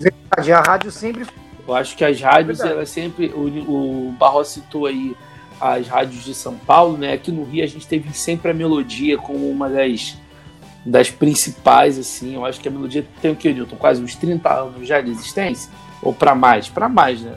[0.00, 1.26] Verdade, a rádio sempre.
[1.66, 3.26] Eu acho que as rádios, ela sempre.
[3.28, 5.14] O, o Barro citou aí
[5.60, 7.12] as rádios de São Paulo, né?
[7.12, 10.16] Aqui no Rio a gente teve sempre a melodia como uma das,
[10.84, 12.34] das principais, assim.
[12.34, 13.76] Eu acho que a melodia tem o que, Newton?
[13.76, 15.70] Quase uns 30 anos já de existência?
[16.02, 16.68] Ou para mais?
[16.68, 17.36] Para mais, né?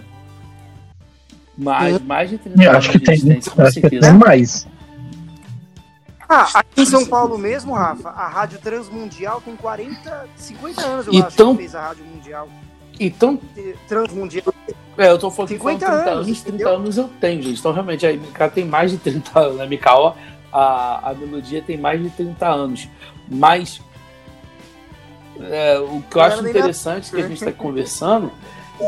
[1.58, 4.08] Mais, mais de 30 eu anos acho que de existência, tem, com certeza.
[4.08, 4.68] Tem mais.
[6.28, 11.14] Ah, aqui em São Paulo mesmo, Rafa, a Rádio Transmundial tem 40, 50 anos, eu
[11.14, 12.48] então, acho, que fez a Rádio Mundial.
[13.02, 13.40] Então.
[13.88, 14.54] Transmundial.
[14.96, 16.28] É, eu tô falando 50 30 anos.
[16.28, 17.60] anos 30 anos eu tenho, gente.
[17.60, 19.60] Então, realmente, a MK tem mais de 30 anos.
[19.60, 20.16] A MK,
[20.54, 22.88] a, a melodia tem mais de 30 anos.
[23.28, 23.82] Mas.
[25.40, 28.32] É, o que eu acho interessante que a gente está conversando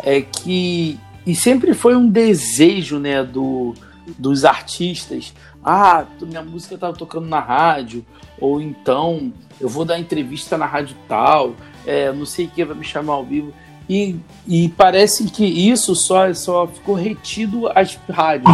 [0.03, 0.99] é que.
[1.25, 3.73] E sempre foi um desejo, né, do,
[4.19, 5.33] dos artistas.
[5.65, 8.05] Ah, minha música tá tocando na rádio.
[8.39, 11.55] Ou então, eu vou dar entrevista na rádio tal.
[11.87, 13.53] É, não sei quem vai me chamar ao vivo.
[13.89, 14.15] E,
[14.47, 18.51] e parece que isso só, só ficou retido às rádios.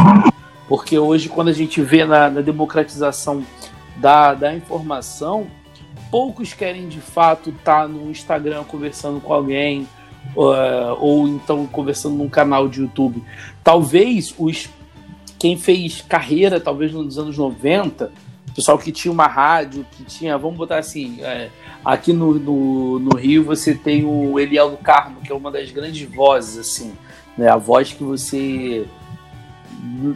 [0.68, 3.44] Porque hoje, quando a gente vê na, na democratização
[3.98, 5.48] da, da informação,
[6.12, 9.88] poucos querem de fato estar tá no Instagram conversando com alguém,
[10.36, 13.24] uh, ou então conversando num canal de YouTube.
[13.64, 14.70] Talvez os
[15.38, 18.12] quem fez carreira, talvez nos anos 90,
[18.60, 21.50] pessoal que tinha uma rádio, que tinha, vamos botar assim, é,
[21.84, 25.72] aqui no, no, no, Rio você tem o Eliel do Carmo, que é uma das
[25.72, 26.94] grandes vozes, assim,
[27.38, 27.48] né?
[27.50, 28.86] A voz que você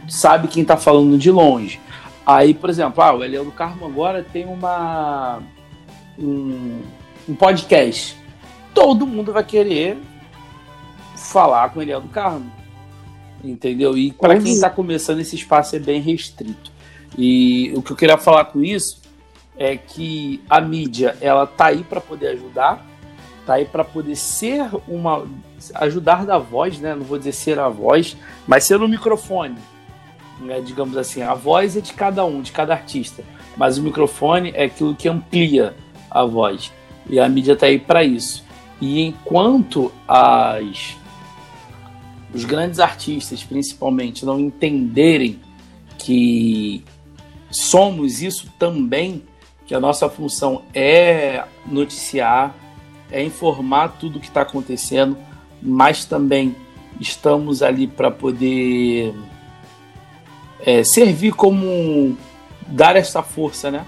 [0.06, 1.80] sabe quem está falando de longe.
[2.26, 5.40] Aí, por exemplo, ah, o Eliel do Carmo agora tem uma
[6.18, 6.82] um,
[7.26, 8.14] um podcast.
[8.74, 9.96] Todo mundo vai querer
[11.16, 12.52] falar com o Eliel do Carmo.
[13.42, 13.96] Entendeu?
[13.96, 16.73] E para quem está começando, esse espaço é bem restrito.
[17.16, 19.00] E o que eu queria falar com isso
[19.56, 22.84] é que a mídia ela tá aí para poder ajudar,
[23.46, 25.26] tá aí para poder ser uma
[25.76, 26.94] ajudar da voz, né?
[26.94, 29.56] Não vou dizer ser a voz, mas ser o microfone,
[30.40, 30.60] né?
[30.60, 31.22] digamos assim.
[31.22, 33.22] A voz é de cada um, de cada artista,
[33.56, 35.74] mas o microfone é aquilo que amplia
[36.10, 36.72] a voz.
[37.08, 38.44] E a mídia tá aí para isso.
[38.80, 40.96] E enquanto as
[42.34, 45.38] os grandes artistas, principalmente, não entenderem
[45.96, 46.84] que
[47.54, 49.22] somos isso também,
[49.64, 52.54] que a nossa função é noticiar,
[53.10, 55.16] é informar tudo o que está acontecendo,
[55.62, 56.56] mas também
[57.00, 59.14] estamos ali para poder
[60.60, 62.16] é, servir como
[62.66, 63.86] dar essa força, né?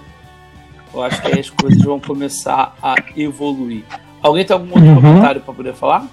[0.93, 3.83] Eu acho que aí as coisas vão começar a evoluir.
[4.21, 4.95] Alguém tem algum outro uhum.
[5.01, 6.07] comentário para poder falar?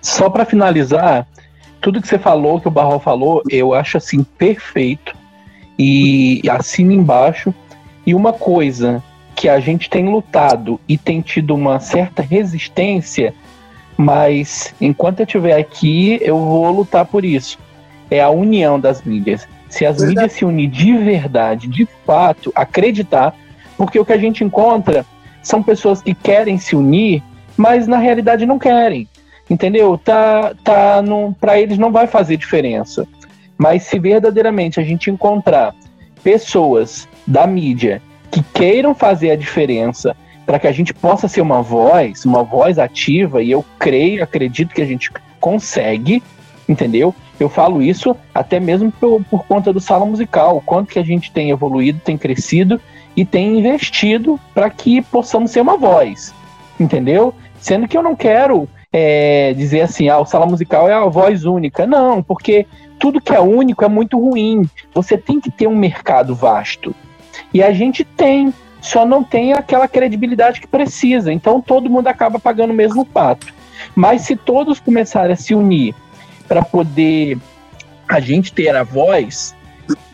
[0.00, 1.28] Só para finalizar,
[1.80, 5.14] tudo que você falou, que o Barro falou, eu acho assim perfeito
[5.78, 7.54] e assino embaixo.
[8.04, 9.02] E uma coisa
[9.34, 13.34] que a gente tem lutado e tem tido uma certa resistência,
[13.96, 17.58] mas enquanto eu estiver aqui, eu vou lutar por isso.
[18.10, 19.46] É a união das mídias.
[19.68, 20.14] Se as verdade.
[20.14, 23.34] mídias se unirem de verdade, de fato, acreditar,
[23.76, 25.04] porque o que a gente encontra
[25.42, 27.22] são pessoas que querem se unir,
[27.56, 29.08] mas na realidade não querem.
[29.48, 29.96] Entendeu?
[29.96, 31.02] Tá, tá
[31.40, 33.06] para eles não vai fazer diferença.
[33.56, 35.74] Mas se verdadeiramente a gente encontrar
[36.22, 41.62] pessoas da mídia que queiram fazer a diferença para que a gente possa ser uma
[41.62, 46.22] voz, uma voz ativa, e eu creio, acredito que a gente consegue,
[46.68, 47.14] entendeu?
[47.38, 51.04] Eu falo isso até mesmo por, por conta do sala musical, o quanto que a
[51.04, 52.80] gente tem evoluído, tem crescido
[53.16, 56.32] e tem investido para que possamos ser uma voz,
[56.78, 57.34] entendeu?
[57.58, 61.44] Sendo que eu não quero é, dizer assim, ah, o sala musical é a voz
[61.44, 61.86] única.
[61.86, 62.66] Não, porque
[62.98, 64.68] tudo que é único é muito ruim.
[64.94, 66.94] Você tem que ter um mercado vasto.
[67.52, 71.32] E a gente tem, só não tem aquela credibilidade que precisa.
[71.32, 73.52] Então todo mundo acaba pagando o mesmo pato.
[73.94, 75.94] Mas se todos começarem a se unir
[76.48, 77.38] para poder
[78.08, 79.54] a gente ter a voz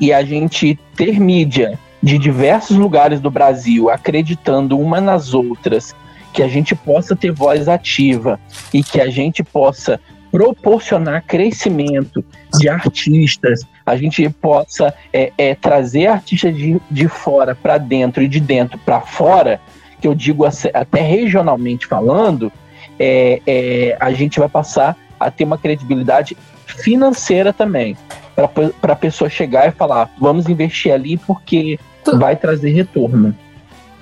[0.01, 5.95] e a gente ter mídia de diversos lugares do Brasil acreditando uma nas outras
[6.33, 8.41] que a gente possa ter voz ativa
[8.73, 12.25] e que a gente possa proporcionar crescimento
[12.59, 18.29] de artistas, a gente possa é, é, trazer artistas de, de fora para dentro e
[18.29, 19.61] de dentro para fora,
[20.01, 22.51] que eu digo até regionalmente falando,
[22.99, 27.97] é, é, a gente vai passar a ter uma credibilidade financeira também,
[28.35, 31.79] para a pessoa chegar e falar: vamos investir ali porque
[32.15, 33.37] vai trazer retorno.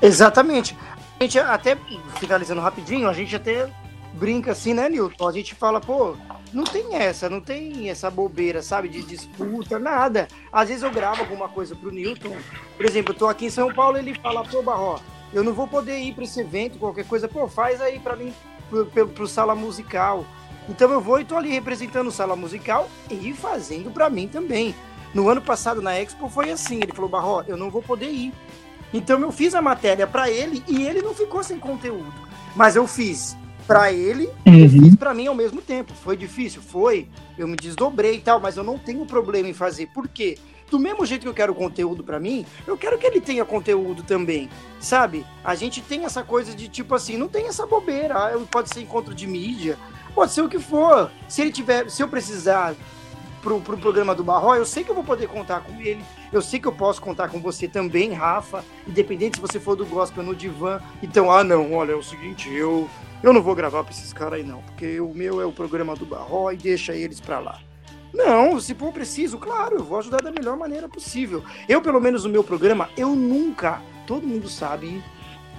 [0.01, 0.77] Exatamente.
[1.21, 1.77] A gente até,
[2.19, 3.71] finalizando rapidinho, a gente até
[4.15, 5.29] brinca assim, né, Newton?
[5.29, 6.17] A gente fala, pô,
[6.51, 10.29] não tem essa, não tem essa bobeira, sabe, de disputa, nada.
[10.51, 12.35] Às vezes eu gravo alguma coisa pro Newton.
[12.75, 14.99] Por exemplo, eu tô aqui em São Paulo, ele fala, pô, Barró,
[15.31, 18.33] eu não vou poder ir para esse evento, qualquer coisa, pô, faz aí para mim,
[18.71, 20.25] pro, pro, pro, sala musical.
[20.71, 24.75] Então eu vou e tô ali representando o sala musical e fazendo para mim também.
[25.13, 28.33] No ano passado na Expo foi assim, ele falou, Barró, eu não vou poder ir.
[28.93, 32.13] Então eu fiz a matéria para ele e ele não ficou sem conteúdo.
[32.57, 33.37] Mas eu fiz
[33.67, 34.55] para ele uhum.
[34.55, 35.93] e fiz para mim ao mesmo tempo.
[35.95, 36.61] Foi difícil?
[36.61, 37.09] Foi.
[37.39, 39.87] Eu me desdobrei e tal, mas eu não tenho problema em fazer.
[39.87, 40.37] Por quê?
[40.71, 44.03] Do mesmo jeito que eu quero conteúdo para mim, eu quero que ele tenha conteúdo
[44.03, 44.49] também.
[44.81, 45.27] Sabe?
[45.45, 48.15] A gente tem essa coisa de tipo assim, não tem essa bobeira.
[48.17, 49.77] Ah, pode ser encontro de mídia,
[50.15, 51.11] pode ser o que for.
[51.29, 52.75] Se ele tiver, se eu precisar
[53.43, 56.03] pro, pro programa do Barro, eu sei que eu vou poder contar com ele.
[56.33, 59.87] Eu sei que eu posso contar com você também, Rafa, independente se você for do
[59.87, 60.81] gospel no divã.
[61.03, 62.89] Então, ah, não, olha, é o seguinte, eu,
[63.23, 65.95] eu não vou gravar pra esses caras aí, não, porque o meu é o programa
[65.95, 67.61] do Barro e deixa eles pra lá.
[68.13, 71.45] Não, se for preciso, claro, eu vou ajudar da melhor maneira possível.
[71.69, 75.03] Eu, pelo menos no meu programa, eu nunca, todo mundo sabe,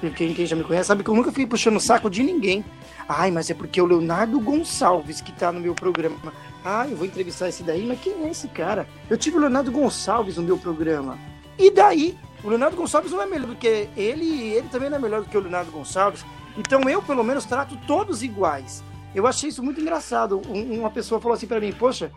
[0.10, 2.66] quem, quem já me conhece sabe que eu nunca fui puxando o saco de ninguém.
[3.08, 6.34] Ai, mas é porque é o Leonardo Gonçalves que tá no meu programa.
[6.66, 8.88] Ah, eu vou entrevistar esse daí, mas quem é esse cara?
[9.10, 11.18] Eu tive o Leonardo Gonçalves no meu programa.
[11.58, 12.18] E daí?
[12.44, 15.22] O Leonardo Gonçalves não é melhor do que ele, e ele também não é melhor
[15.22, 16.26] do que o Leonardo Gonçalves.
[16.58, 18.84] Então eu, pelo menos, trato todos iguais.
[19.14, 20.42] Eu achei isso muito engraçado.
[20.48, 22.12] uma pessoa falou assim para mim: Poxa,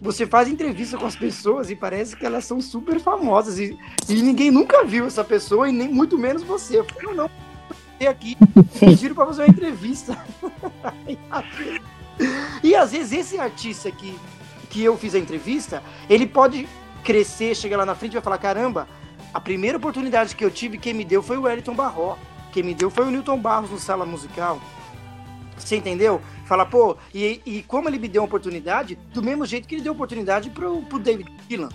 [0.00, 3.76] você faz entrevista com as pessoas e parece que elas são super famosas e,
[4.08, 6.78] e ninguém nunca viu essa pessoa e nem muito menos você.
[6.78, 7.30] Eu falei, não, não,
[8.08, 8.36] aqui,
[8.78, 10.16] pediram para fazer uma entrevista.
[12.62, 14.16] e às vezes esse artista que,
[14.70, 16.68] que eu fiz a entrevista, ele pode
[17.02, 18.88] crescer, chegar lá na frente e vai falar, caramba,
[19.32, 22.16] a primeira oportunidade que eu tive, quem me deu foi o Wellington Barró.
[22.52, 24.60] Quem me deu foi o Newton Barros no Sala Musical.
[25.58, 26.20] Você entendeu?
[26.44, 29.82] Fala, pô, e, e como ele me deu uma oportunidade, do mesmo jeito que ele
[29.82, 31.68] deu oportunidade pro, pro David Gillan.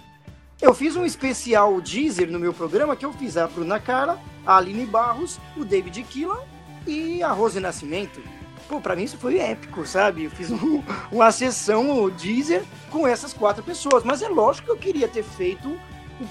[0.61, 4.57] Eu fiz um especial Deezer no meu programa que eu fiz a Bruna Carla, a
[4.57, 6.39] Aline Barros, o David Killan
[6.87, 8.21] e a Rose Nascimento.
[8.67, 10.23] Pô, pra mim isso foi épico, sabe?
[10.23, 10.81] Eu fiz um,
[11.11, 14.03] uma sessão Deezer com essas quatro pessoas.
[14.03, 15.77] Mas é lógico que eu queria ter feito,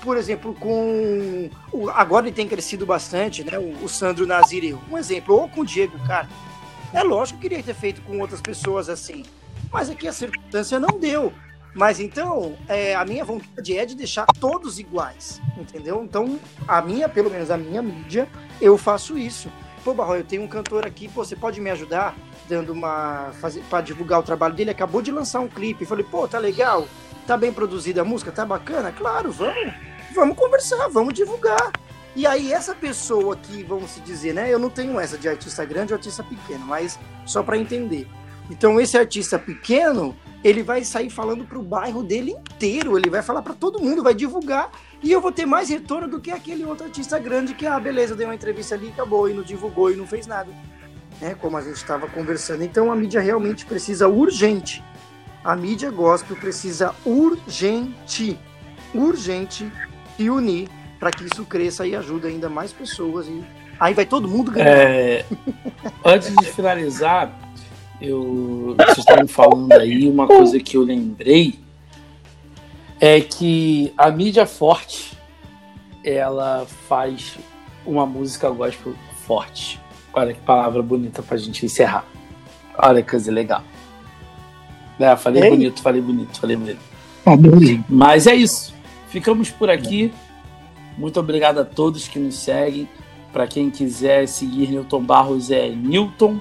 [0.03, 1.51] por exemplo, com.
[1.95, 3.59] Agora ele tem crescido bastante, né?
[3.59, 6.35] O, o Sandro Nazir, um exemplo, ou com o Diego Carter
[6.93, 9.25] é lógico que queria ter feito com outras pessoas assim,
[9.73, 11.33] mas aqui a circunstância não deu.
[11.75, 16.03] Mas então, é, a minha vontade é de deixar todos iguais, entendeu?
[16.05, 16.39] Então,
[16.69, 18.29] a minha, pelo menos a minha mídia,
[18.61, 19.51] eu faço isso.
[19.83, 22.15] Pô, Barro, eu tenho um cantor aqui, pô, você pode me ajudar
[22.49, 23.33] dando uma.
[23.71, 24.71] para divulgar o trabalho dele?
[24.71, 25.87] Acabou de lançar um clipe.
[25.87, 26.87] Falei, pô, tá legal?
[27.27, 28.31] Tá bem produzida a música?
[28.31, 28.93] Tá bacana?
[28.93, 29.73] Claro, vamos.
[30.15, 31.73] Vamos conversar, vamos divulgar.
[32.15, 34.53] E aí, essa pessoa que, vamos se dizer, né?
[34.53, 38.07] Eu não tenho essa de artista grande ou artista pequeno, mas só para entender.
[38.51, 43.23] Então, esse artista pequeno, ele vai sair falando para o bairro dele inteiro, ele vai
[43.23, 44.71] falar para todo mundo, vai divulgar,
[45.03, 48.15] e eu vou ter mais retorno do que aquele outro artista grande que, ah, beleza,
[48.15, 50.53] deu uma entrevista ali, acabou, e não divulgou e não fez nada.
[51.19, 51.35] Né?
[51.41, 52.63] Como a gente estava conversando.
[52.63, 54.85] Então, a mídia realmente precisa urgente.
[55.43, 58.39] A mídia gospel precisa urgente,
[58.95, 59.73] urgente
[60.17, 60.69] se unir
[61.03, 63.27] para que isso cresça e ajude ainda mais pessoas.
[63.27, 63.43] E
[63.81, 64.69] aí vai todo mundo ganhar.
[64.69, 65.25] É,
[66.05, 67.37] antes de finalizar,
[68.01, 71.59] eu, vocês estavam falando aí, uma coisa que eu lembrei
[73.01, 75.19] é que a mídia forte
[76.05, 77.37] ela faz
[77.85, 78.95] uma música gospel
[79.27, 79.81] forte.
[80.13, 82.05] Olha que palavra bonita pra gente encerrar.
[82.79, 83.65] Olha que coisa legal.
[85.01, 85.51] É, falei Ei.
[85.51, 86.81] bonito, falei bonito, falei bonito.
[87.89, 88.73] Mas é isso.
[89.09, 90.13] Ficamos por aqui.
[90.97, 92.89] Muito obrigado a todos que nos seguem.
[93.33, 96.39] Para quem quiser seguir Newton Barros é Newton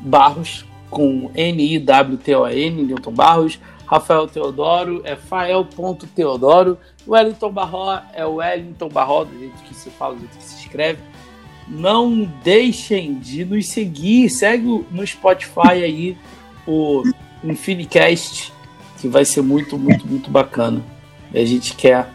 [0.00, 3.58] Barros com N-I-W-T-O-N, Newton Barros.
[3.86, 6.78] Rafael Teodoro é Fael.teodoro.
[7.06, 10.98] Wellington Barró é Wellington Barró, do jeito que se fala, do jeito que se escreve.
[11.68, 14.28] Não deixem de nos seguir.
[14.28, 16.16] Segue no Spotify aí
[16.66, 17.02] o
[17.44, 18.52] Infinicast,
[18.98, 20.82] que vai ser muito, muito, muito bacana.
[21.32, 22.08] A gente quer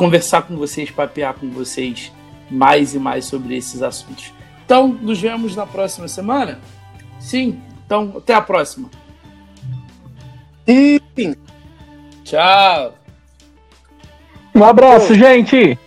[0.00, 2.10] conversar com vocês, papear com vocês
[2.50, 4.32] mais e mais sobre esses assuntos.
[4.64, 6.58] Então, nos vemos na próxima semana?
[7.18, 7.60] Sim.
[7.84, 8.88] Então, até a próxima.
[10.66, 11.34] Sim.
[12.24, 12.94] Tchau.
[14.54, 15.78] Um abraço, gente.